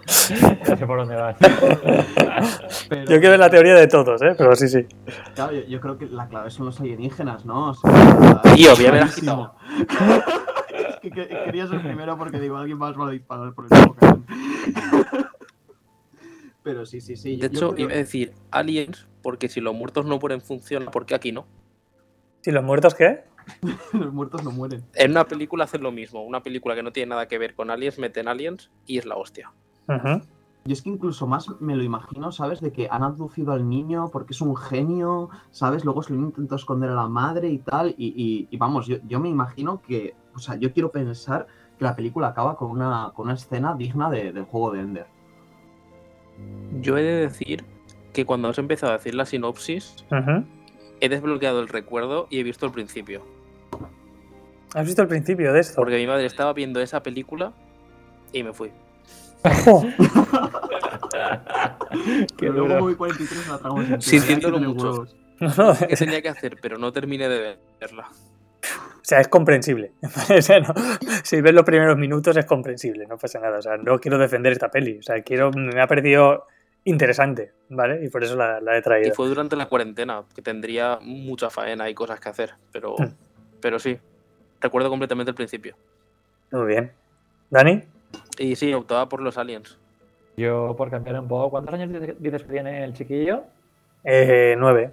[0.67, 1.37] Ya sé por dónde vas.
[3.07, 4.33] Yo quiero la teoría de todos, ¿eh?
[4.35, 4.87] pero sí, sí.
[5.35, 7.69] Claro, yo, creo que la clave son los alienígenas, ¿no?
[7.69, 9.53] O sea, Tío, bien me quitado.
[10.89, 13.95] es que, quería ser primero porque digo, alguien más va a disparar por el mismo
[16.63, 17.35] Pero sí, sí, sí.
[17.35, 21.13] De hecho, iba a decir aliens, porque si los muertos no pueden funcionar, ¿por qué
[21.13, 21.45] aquí no?
[22.41, 23.28] ¿Si los muertos qué?
[23.93, 24.83] Los muertos no mueren.
[24.95, 26.23] En una película hacen lo mismo.
[26.23, 29.15] Una película que no tiene nada que ver con aliens, meten aliens y es la
[29.15, 29.51] hostia.
[30.65, 32.61] Y es que incluso más me lo imagino, ¿sabes?
[32.61, 35.83] De que han abducido al niño porque es un genio, ¿sabes?
[35.83, 37.95] Luego se lo intentó esconder a la madre y tal.
[37.97, 41.47] Y, vamos, yo, me imagino que, o sea, yo quiero pensar
[41.77, 45.07] que la película acaba con una, con una escena digna del juego de Ender.
[46.81, 47.65] Yo he de decir
[48.13, 50.05] que cuando has empezado a decir la sinopsis,
[50.99, 53.23] he desbloqueado el recuerdo y he visto el principio.
[54.73, 55.75] ¿Has visto el principio de esto?
[55.75, 57.53] Porque mi madre estaba viendo esa película
[58.31, 58.71] y me fui.
[62.37, 65.07] que luego voy 43 la tragamos Sintiéndolo mucho.
[65.87, 66.57] ¿Qué tenía que hacer?
[66.61, 68.09] Pero no terminé de verla.
[68.11, 69.93] O sea, es comprensible.
[71.23, 73.57] si ves los primeros minutos es comprensible, no pasa nada.
[73.57, 74.99] O sea, no quiero defender esta peli.
[74.99, 76.45] O sea, quiero, me ha perdido
[76.83, 78.05] interesante, ¿vale?
[78.05, 79.09] Y por eso la, he traído.
[79.09, 83.13] Y fue durante la cuarentena, que tendría mucha faena y cosas que hacer, pero, hmm.
[83.61, 83.97] pero sí,
[84.61, 85.75] recuerdo completamente el principio.
[86.51, 86.91] Muy bien.
[87.49, 87.83] ¿Dani?
[88.37, 89.77] Y sí, optaba por los aliens.
[90.37, 91.89] Yo, por cambiar un poco, ¿cuántos años
[92.19, 93.43] dices que tiene el chiquillo?
[94.03, 94.91] Eh, nueve.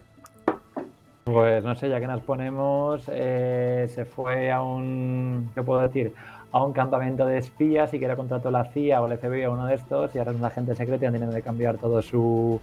[1.25, 6.15] Pues no sé, ya que nos ponemos, eh, se fue a un, ¿qué puedo decir?
[6.53, 9.53] A un campamento de espías y que era contrató la CIA o el FBI o
[9.53, 12.01] uno de estos y ahora es un agente secreto y han tenido que cambiar todo
[12.01, 12.61] su,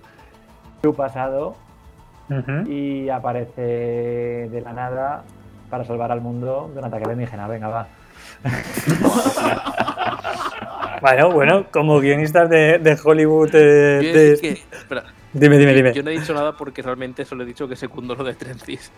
[0.82, 1.56] su pasado
[2.66, 3.62] y aparece
[4.50, 5.24] de la nada
[5.74, 7.48] para salvar al mundo de un ataque alienígena.
[7.48, 7.88] Venga, va.
[11.02, 13.50] bueno, bueno, como guionistas de, Hollywood.
[13.54, 14.62] Eh,
[15.34, 15.92] dime, dime, dime.
[15.92, 18.92] Yo no he dicho nada porque realmente solo he dicho que secundo lo de Trencis.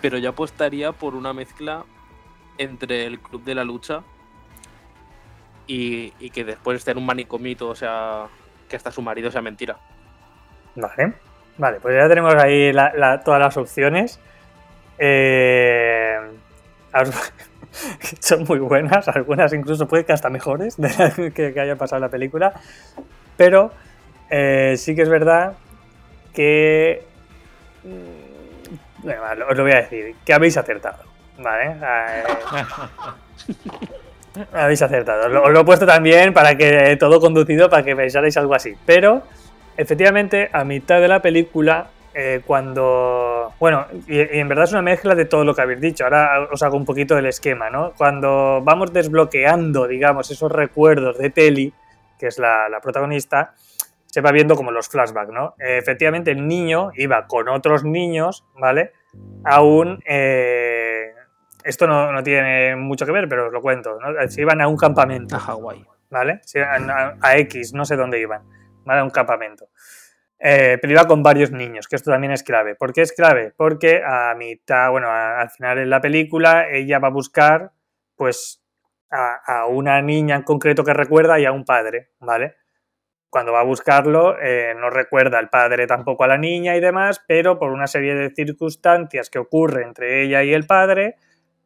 [0.00, 1.84] Pero yo apostaría por una mezcla
[2.56, 4.00] entre el Club de la Lucha
[5.66, 8.28] y, que después esté en un manicomito, o sea,
[8.66, 9.76] que hasta su marido sea mentira.
[10.74, 11.12] Vale,
[11.58, 12.72] vale, pues ya tenemos ahí
[13.22, 14.18] todas las opciones.
[15.02, 16.18] Eh,
[18.20, 22.10] son muy buenas, algunas incluso puede que hasta mejores de que, que haya pasado la
[22.10, 22.52] película,
[23.38, 23.72] pero
[24.28, 25.54] eh, sí que es verdad
[26.34, 27.02] que...
[27.82, 30.98] Mm, bueno, os lo voy a decir, que habéis acertado,
[31.38, 31.76] ¿vale?
[31.82, 32.24] Eh,
[34.52, 35.26] habéis acertado.
[35.42, 39.22] Os lo, he puesto también para que todo conducido, para que pensarais algo así, pero
[39.78, 43.52] efectivamente a mitad de la película eh, cuando.
[43.58, 46.04] Bueno, y, en verdad es una mezcla de todo lo que habéis dicho.
[46.04, 47.92] Ahora os hago un poquito del esquema, ¿no?
[47.96, 51.72] Cuando vamos desbloqueando, digamos, esos recuerdos de Telly,
[52.18, 53.54] que es la, protagonista,
[54.06, 55.54] se va viendo como los flashbacks, ¿no?
[55.58, 58.92] efectivamente, el niño iba con otros niños, ¿vale?
[59.44, 60.02] aún...
[60.04, 61.14] eh,
[61.62, 63.98] esto no, no tiene mucho que ver, pero os lo cuento.
[64.00, 64.28] ¿no?
[64.28, 65.36] Se iban a un campamento.
[65.36, 65.84] A Hawái.
[66.10, 66.40] ¿vale?
[66.44, 68.42] Se a, a X, no sé dónde iban,
[68.84, 69.00] ¿vale?
[69.00, 69.68] A un campamento.
[70.42, 72.74] Eh, con varios niños, que esto también es clave.
[72.74, 73.52] ¿Por qué es clave?
[73.56, 77.72] Porque a mitad, bueno, a- al final en la película, ella va a buscar,
[78.16, 78.62] pues,
[79.10, 82.54] a, a una niña en concreto que recuerda y a un padre, ¿vale?
[83.30, 87.22] Cuando va a buscarlo, eh, no recuerda al padre tampoco a la niña y demás,
[87.28, 91.16] pero por una serie de circunstancias que ocurre entre ella y el padre,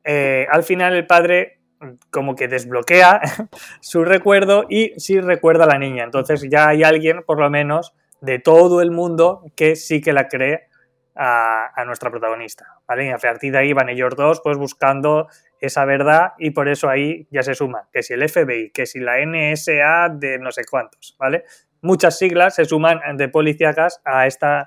[0.05, 3.21] eh, al final el padre mm, como que desbloquea
[3.81, 6.05] su recuerdo y sí recuerda a la niña.
[6.05, 7.95] Entonces ya hay alguien, por lo menos,
[8.25, 10.69] de todo el mundo que sí que la cree
[11.15, 12.67] a, nuestra protagonista.
[12.89, 13.07] ¿vale?
[13.07, 15.29] Y a partir de ahí van ellos dos pues buscando
[15.61, 19.01] esa verdad y por eso ahí ya se suma que si el FBI, que si
[19.01, 21.45] la NSA de no sé cuántos, ¿vale?
[21.81, 24.65] Muchas siglas se suman de policíacas a esta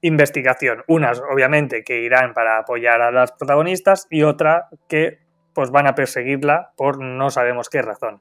[0.00, 0.82] investigación.
[0.88, 5.20] Unas, obviamente, que irán para apoyar a las protagonistas y otra que
[5.54, 8.20] pues van a perseguirla por no sabemos qué razón.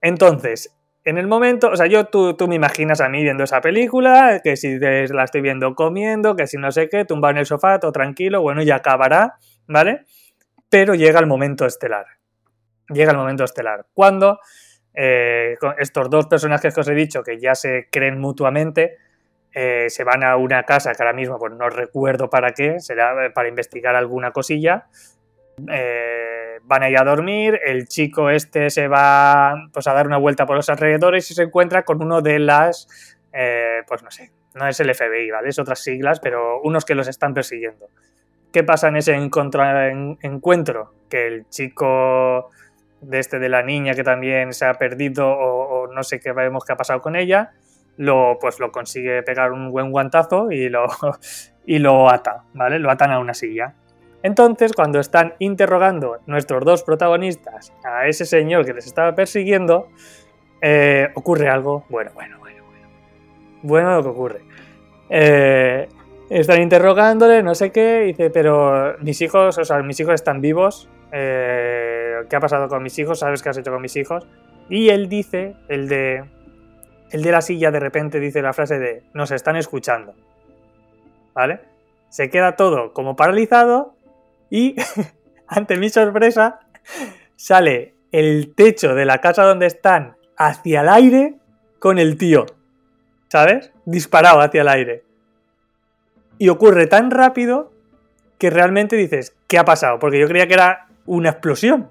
[0.00, 0.74] Entonces,
[1.04, 4.40] en el momento, o sea, yo tú, tú me imaginas a mí viendo esa película,
[4.44, 7.78] que si la estoy viendo comiendo, que si no sé qué, tumbado en el sofá,
[7.80, 9.36] todo tranquilo, bueno, ya acabará,
[9.66, 10.04] ¿vale?
[10.68, 12.06] Pero llega el momento estelar.
[12.88, 13.86] Llega el momento estelar.
[13.94, 14.40] Cuando
[14.94, 18.98] eh, estos dos personajes que os he dicho, que ya se creen mutuamente,
[19.52, 23.26] eh, se van a una casa que ahora mismo pues, no recuerdo para qué, será
[23.26, 24.86] eh, para investigar alguna cosilla.
[25.70, 26.29] Eh,
[26.64, 30.46] van a ir a dormir, el chico este se va pues, a dar una vuelta
[30.46, 32.88] por los alrededores y se encuentra con uno de las,
[33.32, 35.48] eh, pues no sé, no es el FBI, ¿vale?
[35.48, 37.88] Es otras siglas, pero unos que los están persiguiendo.
[38.52, 40.94] ¿Qué pasa en ese encuentro?
[41.08, 42.50] Que el chico
[43.00, 46.64] de este de la niña que también se ha perdido o, no sé qué vemos
[46.64, 47.52] qué ha pasado con ella,
[47.96, 50.86] lo, pues lo consigue pegar un buen guantazo y lo,
[51.66, 52.78] y lo ata, ¿vale?
[52.78, 53.74] Lo atan a una silla.
[54.22, 59.88] Entonces, cuando están interrogando nuestros dos protagonistas a ese señor que les estaba persiguiendo,
[60.60, 61.84] eh, ocurre algo.
[61.88, 62.88] Bueno, bueno, bueno, bueno.
[63.62, 64.40] Bueno lo que ocurre.
[65.08, 65.88] Eh,
[66.28, 70.88] están interrogándole, no sé qué, dice, pero mis hijos, o sea, mis hijos están vivos.
[71.12, 73.18] eh, ¿Qué ha pasado con mis hijos?
[73.18, 74.26] ¿Sabes qué has hecho con mis hijos?
[74.68, 76.24] Y él dice, el de,
[77.10, 80.14] el de la silla de repente dice la frase de, nos están escuchando.
[81.34, 81.60] ¿Vale?
[82.10, 83.94] Se queda todo como paralizado
[84.50, 84.76] y,
[85.46, 86.60] ante mi sorpresa,
[87.36, 91.34] sale el techo de la casa donde están hacia el aire
[91.78, 92.46] con el tío.
[93.28, 93.72] ¿Sabes?
[93.84, 95.04] Disparado hacia el aire.
[96.38, 97.70] Y ocurre tan rápido
[98.38, 99.98] que realmente dices, ¿qué ha pasado?
[99.98, 101.90] Porque yo creía que era una explosión.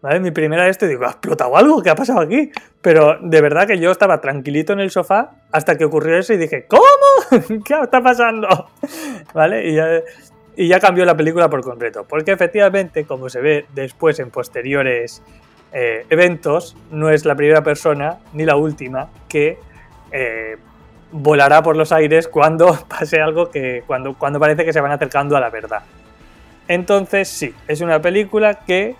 [0.00, 0.20] ¿Vale?
[0.20, 1.82] Mi primera vez te digo, ¿ha explotado algo?
[1.82, 2.52] ¿Qué ha pasado aquí?
[2.80, 6.36] Pero de verdad que yo estaba tranquilito en el sofá hasta que ocurrió eso y
[6.36, 6.82] dije, ¿cómo?
[7.64, 8.70] ¿Qué está pasando?
[9.34, 9.68] ¿Vale?
[9.68, 9.88] Y ya,
[10.56, 12.04] y ya cambió la película por completo.
[12.08, 15.22] Porque efectivamente, como se ve después en posteriores
[15.72, 19.58] eh, eventos, no es la primera persona ni la última que
[20.10, 20.56] eh,
[21.12, 23.84] volará por los aires cuando pase algo que.
[23.86, 25.82] Cuando, cuando parece que se van acercando a la verdad.
[26.68, 28.96] Entonces, sí, es una película que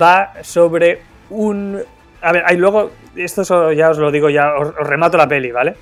[0.00, 1.80] va sobre un.
[2.22, 5.76] A ver, ahí luego, esto ya os lo digo, ya os remato la peli, ¿vale?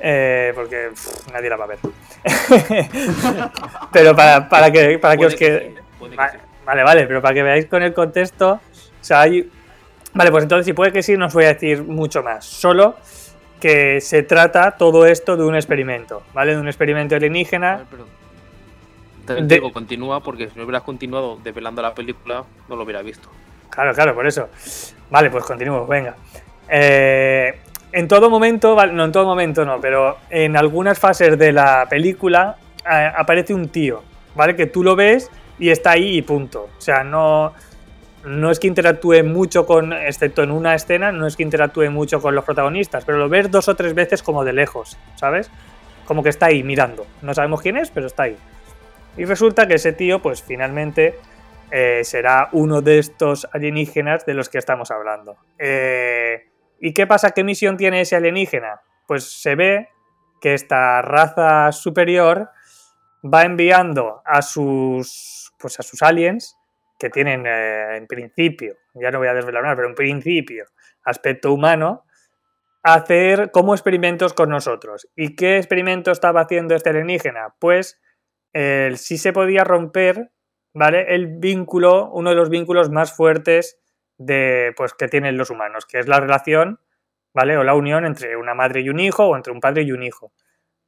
[0.00, 1.78] Eh, porque pff, nadie la va a ver.
[3.92, 5.58] Pero para, para que, para que os quede.
[5.60, 6.08] sí, ¿eh?
[6.10, 6.38] Que Vale, sí.
[6.64, 8.60] vale, vale, pero para que veáis con el contexto, o
[9.04, 9.50] sea, hay...
[10.14, 12.44] Vale, pues entonces si puede que sí, no os voy a decir mucho más.
[12.44, 12.96] Solo
[13.60, 16.54] que se trata todo esto de un experimento, ¿vale?
[16.54, 17.76] De un experimento alienígena.
[17.78, 18.06] ver, pero-
[19.26, 23.02] Te De- digo, continúa porque si no hubieras continuado develando la película, no lo hubiera
[23.02, 23.28] visto.
[23.70, 24.48] Claro, claro, por eso.
[25.10, 26.14] Vale, pues continuamos, venga.
[26.68, 27.58] Eh,
[27.92, 32.56] en todo momento, no en todo momento no, pero en algunas fases de la película
[32.90, 34.02] eh, aparece un tío,
[34.34, 34.56] ¿vale?
[34.56, 36.68] Que tú lo ves y está ahí y punto.
[36.76, 37.52] O sea, no,
[38.24, 42.20] no es que interactúe mucho con, excepto en una escena, no es que interactúe mucho
[42.20, 45.50] con los protagonistas, pero lo ves dos o tres veces como de lejos, ¿sabes?
[46.04, 47.06] Como que está ahí mirando.
[47.22, 48.36] No sabemos quién es, pero está ahí.
[49.16, 51.18] Y resulta que ese tío, pues finalmente
[51.70, 55.36] eh, será uno de estos alienígenas de los que estamos hablando.
[55.58, 56.46] Eh,
[56.80, 57.30] ¿Y qué pasa?
[57.30, 58.80] ¿Qué misión tiene ese alienígena?
[59.06, 59.88] Pues se ve
[60.40, 62.50] que esta raza superior
[63.22, 66.56] va enviando a sus, pues a sus aliens,
[66.98, 70.64] que tienen eh, en principio, ya no voy a desvelar nada, pero en principio
[71.04, 72.04] aspecto humano,
[72.82, 75.08] a hacer como experimentos con nosotros.
[75.16, 77.54] ¿Y qué experimento estaba haciendo este alienígena?
[77.58, 78.00] Pues
[78.96, 80.32] sí se podía romper
[80.74, 81.14] ¿vale?
[81.14, 83.78] El vínculo, uno de los vínculos más fuertes
[84.18, 86.80] de, pues, que tienen los humanos, que es la relación,
[87.32, 87.56] ¿vale?
[87.56, 90.02] O la unión entre una madre y un hijo o entre un padre y un
[90.02, 90.32] hijo,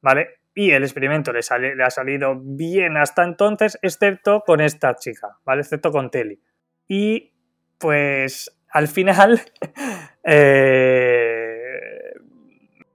[0.01, 0.41] ¿vale?
[0.53, 5.37] y el experimento le, sale, le ha salido bien hasta entonces, excepto con esta chica,
[5.45, 5.61] ¿vale?
[5.61, 6.39] Excepto con Telly.
[6.87, 7.31] Y
[7.77, 9.41] pues al final
[10.23, 12.13] eh,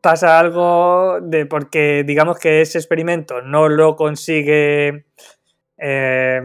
[0.01, 5.07] pasa algo de porque digamos que ese experimento no lo consigue
[5.79, 6.43] eh,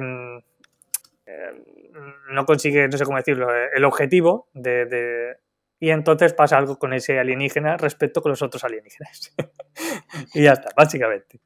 [2.32, 5.38] no consigue, no sé cómo decirlo, el objetivo de, de,
[5.82, 9.34] y entonces pasa algo con ese alienígena respecto con los otros alienígenas.
[10.36, 11.40] y ya está, básicamente.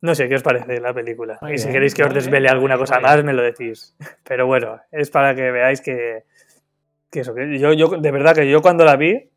[0.00, 1.38] No sé qué os parece la película.
[1.42, 3.94] Muy y si bien, queréis que os desvele alguna cosa más, me lo decís.
[4.24, 6.24] Pero bueno, es para que veáis que,
[7.10, 9.30] que eso, que yo, yo, de verdad que yo cuando la vi,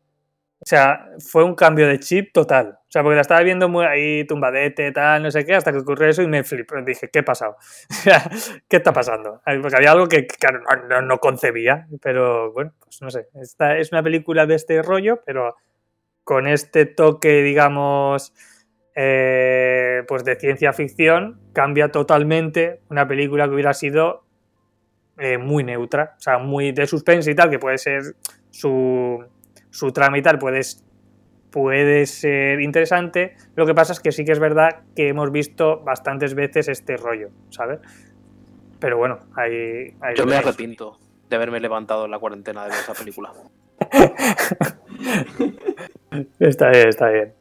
[0.62, 2.78] o sea, fue un cambio de chip total.
[2.82, 5.78] O sea, porque la estaba viendo muy ahí tumbadete, tal, no sé qué, hasta que
[5.78, 6.82] ocurrió eso y me flipé.
[6.84, 7.56] Dije, ¿qué ha pasado?
[8.68, 9.40] ¿qué está pasando?
[9.62, 10.26] Porque había algo que,
[10.88, 13.28] no, no concebía, pero bueno, pues no sé.
[13.40, 15.56] Esta es una película de este rollo, pero
[16.24, 18.34] con este toque, digamos,
[18.94, 24.24] eh, pues de ciencia ficción, cambia totalmente una película que hubiera sido
[25.16, 28.02] eh, muy neutra, o sea, muy de suspense y tal, que puede ser
[28.50, 29.24] su,
[29.70, 30.60] su trama y tal, puede,
[31.50, 33.36] puede ser interesante.
[33.56, 36.96] Lo que pasa es que sí que es verdad que hemos visto bastantes veces este
[36.96, 37.80] rollo, ¿sabes?
[38.78, 39.94] Pero bueno, ahí...
[40.00, 40.98] ahí Yo me arrepiento
[41.28, 43.32] de haberme levantado en la cuarentena de ver esa película.
[46.40, 47.32] Está bien, está bien.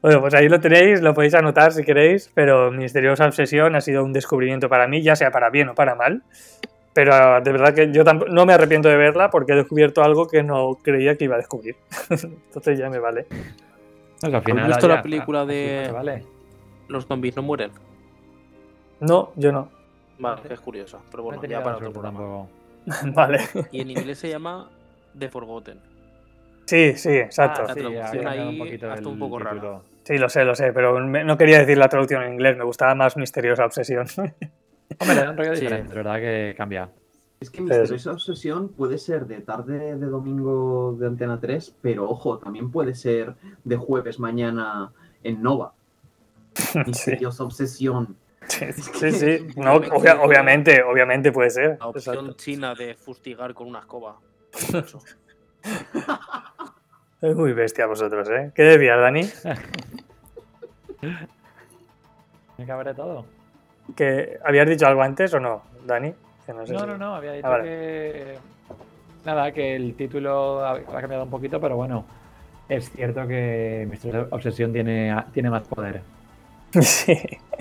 [0.00, 4.04] Bueno, pues ahí lo tenéis, lo podéis anotar si queréis, pero Misteriosa Obsesión ha sido
[4.04, 6.22] un descubrimiento para mí, ya sea para bien o para mal.
[6.96, 10.26] Pero de verdad que yo tamp- no me arrepiento de verla porque he descubierto algo
[10.26, 11.76] que no creía que iba a descubrir.
[12.10, 13.26] Entonces ya me vale.
[14.22, 16.24] No, que al final, visto ya- la película de- vale.
[16.88, 17.70] Los zombies no mueren.
[19.00, 19.68] No, yo no.
[20.18, 20.98] Vale, es curiosa.
[21.10, 22.46] Pero bueno, ya para otro programa.
[23.14, 23.40] vale.
[23.72, 24.70] Y en inglés se llama
[25.18, 25.78] The Forgotten.
[26.64, 27.60] Sí, sí, exacto.
[27.62, 29.82] Ah, La sí, traducción cambiado ahí un poquito hasta un poco título.
[30.04, 32.64] Sí, lo sé, lo sé, pero me- no quería decir la traducción en inglés, me
[32.64, 34.06] gustaba más Misteriosa Obsesión.
[34.98, 35.60] Hombre, le da un rollo Sí.
[35.62, 36.90] diferente, es verdad que cambia.
[37.40, 42.38] Es que Misteriosa Obsesión puede ser de tarde de domingo de Antena 3, pero ojo,
[42.38, 43.34] también puede ser
[43.64, 44.90] de jueves mañana
[45.22, 45.74] en Nova.
[46.54, 48.16] sí, Misteriosa Obsesión.
[48.48, 49.46] sí, sí, sí.
[49.56, 51.76] No, obvia- obviamente, obviamente puede ser.
[51.78, 52.36] La opción Exacto.
[52.42, 54.16] china de fustigar con una escoba.
[57.20, 58.52] Es muy bestia vosotros, ¿eh?
[58.54, 59.28] ¿Qué decías, Dani?
[62.58, 63.26] Me cabré todo.
[63.94, 66.12] ¿Que ¿Habías dicho algo antes o no, Dani?
[66.44, 67.64] Que no, sé No, si- no, no, había dicho Ah, vale.
[67.64, 68.38] que.
[69.24, 72.04] Nada, que el título ha, ha cambiado un poquito, pero bueno,
[72.68, 76.02] es cierto que Misteriosa Obsesión tiene, tiene más poder.
[76.80, 77.16] Sí.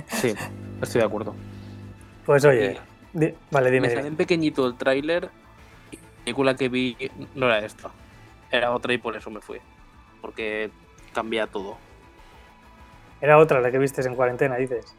[0.07, 0.33] Sí,
[0.81, 1.33] estoy de acuerdo.
[2.25, 2.77] Pues oye,
[3.13, 5.29] di- vale, dime, me sale en pequeñito el tráiler
[5.91, 6.97] y la película que vi
[7.35, 7.89] no era esta.
[8.51, 9.59] Era otra y por eso me fui.
[10.21, 10.69] Porque
[11.13, 11.77] cambia todo.
[13.21, 14.95] Era otra la que vistes en cuarentena, dices.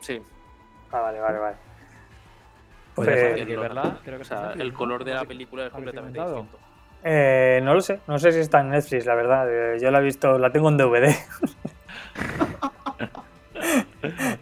[0.00, 0.20] Sí.
[0.92, 1.56] Ah, vale, vale, vale.
[2.94, 4.78] Pues hay que verla, creo que O está sea, en Netflix, el ¿no?
[4.78, 6.58] color de la ¿Habéis- película es completamente distinto.
[7.04, 9.46] eh, no lo sé, no sé si está en Netflix, la verdad.
[9.74, 11.14] Eh, Yo la he visto, la tengo en DVD.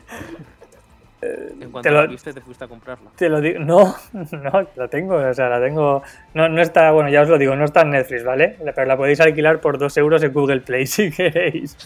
[1.23, 3.11] En cuanto te lo- la viste, te fuiste a comprarla.
[3.17, 6.03] Te lo digo, no, no, la tengo, o sea, la tengo.
[6.35, 8.57] No, no está, bueno, ya os lo digo, no está en Netflix, ¿vale?
[8.75, 11.77] Pero la podéis alquilar por 2 euros en Google Play si queréis.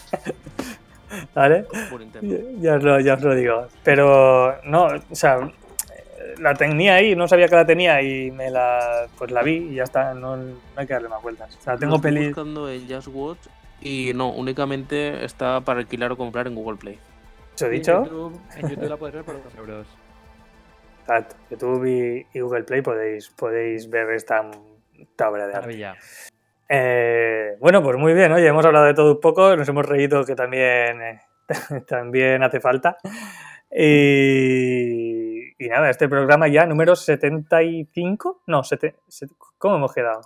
[1.35, 1.65] ¿Vale?
[1.89, 2.01] Por.
[2.59, 3.67] Ya os, lo, ya os lo digo.
[3.83, 5.51] Pero no, o sea,
[6.39, 9.75] la tenía ahí, no sabía que la tenía y me la, pues la vi y
[9.75, 11.55] ya está, no, no hay que darle más vueltas.
[11.57, 12.27] O sea, tengo estoy pelis.
[12.29, 13.47] buscando en Just Watch
[13.81, 16.99] y no, únicamente está para alquilar o comprar en Google Play.
[17.55, 18.03] ¿Os he En dicho?
[18.03, 19.87] YouTube, en YouTube la puedes ver por 2 euros.
[21.01, 21.35] Exacto.
[21.49, 24.49] YouTube y, y Google Play podéis, podéis ver esta,
[24.97, 25.67] esta obra de arte.
[25.67, 25.95] Maravilla.
[26.73, 30.23] Eh, bueno, pues muy bien, oye, hemos hablado de todo un poco, nos hemos reído
[30.23, 31.19] que también, eh,
[31.87, 32.95] también hace falta.
[33.71, 40.21] Y, y nada, este programa ya número 75, no, sete- set- ¿cómo hemos quedado?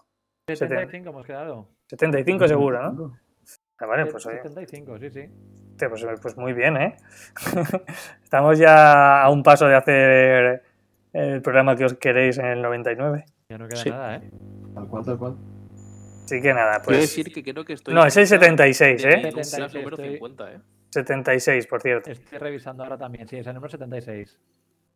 [0.47, 1.67] 75 hemos quedado.
[1.87, 3.17] 75 seguro, ¿no?
[3.79, 5.29] Ah, vale, pues oye, 75, sí, sí.
[5.89, 6.95] pues, pues muy bien, ¿eh?
[8.23, 10.63] Estamos ya a un paso de hacer
[11.13, 13.25] el programa que os queréis en el 99.
[13.49, 13.89] Ya no queda Sí.
[13.89, 14.29] nada, ¿eh?
[14.73, 15.35] Tal cual, tal cual.
[16.26, 16.99] Así que nada, Quiero pues...
[17.01, 17.93] decir que creo que estoy.
[17.93, 19.17] No, es el cerca 76, de ¿eh?
[19.17, 20.59] mi número 76, estoy- 50, ¿eh?
[20.89, 22.09] 76, por cierto.
[22.09, 23.28] Estoy revisando ahora también.
[23.28, 24.38] Sí, es el número 76.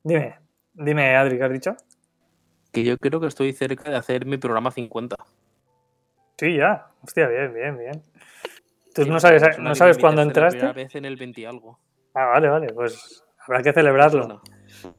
[0.04, 0.40] Dime,
[0.74, 1.76] dime, Adri, ¿qué has dicho?
[2.72, 5.16] Que yo creo que estoy cerca de hacer mi programa 50.
[6.38, 6.88] Sí, ya.
[7.04, 8.02] Hostia, bien, bien, bien.
[8.96, 10.58] ¿Tú Sí, no sabes, no sabes cuándo entraste?
[10.60, 11.80] primera vez en el 20 y algo.
[12.14, 14.24] Ah, vale, vale, pues habrá que celebrarlo.
[14.24, 14.94] Suena.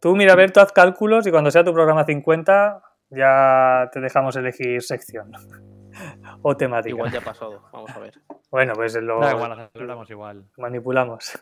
[0.00, 2.82] Tú mira a ver, tú haz cálculos y cuando sea tu programa 50
[3.14, 5.32] ya te dejamos elegir sección.
[6.42, 6.90] o temática.
[6.90, 8.20] Igual ya ha pasado, vamos a ver.
[8.50, 10.44] Bueno, pues lo Da igual, la celebramos igual.
[10.56, 11.38] manipulamos.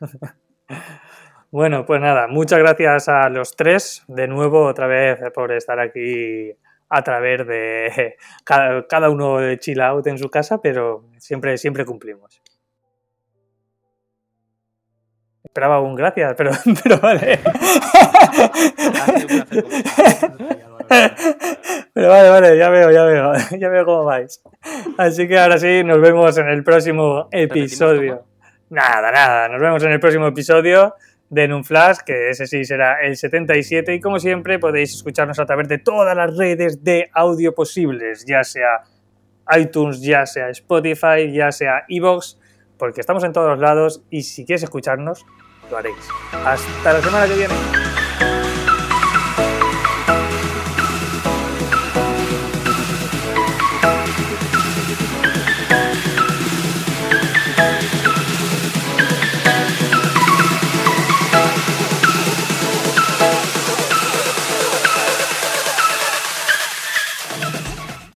[1.50, 6.56] bueno, pues nada, muchas gracias a los tres de nuevo otra vez por estar aquí
[6.88, 11.84] a través de cada, cada uno de chill out en su casa, pero siempre, siempre
[11.84, 12.42] cumplimos.
[15.42, 16.50] Esperaba un gracias, pero,
[16.82, 17.38] pero vale.
[21.94, 24.42] Pero vale, vale, ya veo, ya veo, ya veo cómo vais.
[24.98, 28.24] Así que ahora sí, nos vemos en el próximo episodio.
[28.70, 30.94] Nada, nada, nos vemos en el próximo episodio
[31.28, 33.94] de En un Flash, que ese sí será el 77.
[33.94, 38.44] Y como siempre, podéis escucharnos a través de todas las redes de audio posibles, ya
[38.44, 38.82] sea
[39.56, 42.38] iTunes, ya sea Spotify, ya sea Evox,
[42.78, 45.24] porque estamos en todos lados y si quieres escucharnos,
[45.70, 45.96] lo haréis.
[46.44, 47.91] Hasta la semana que viene.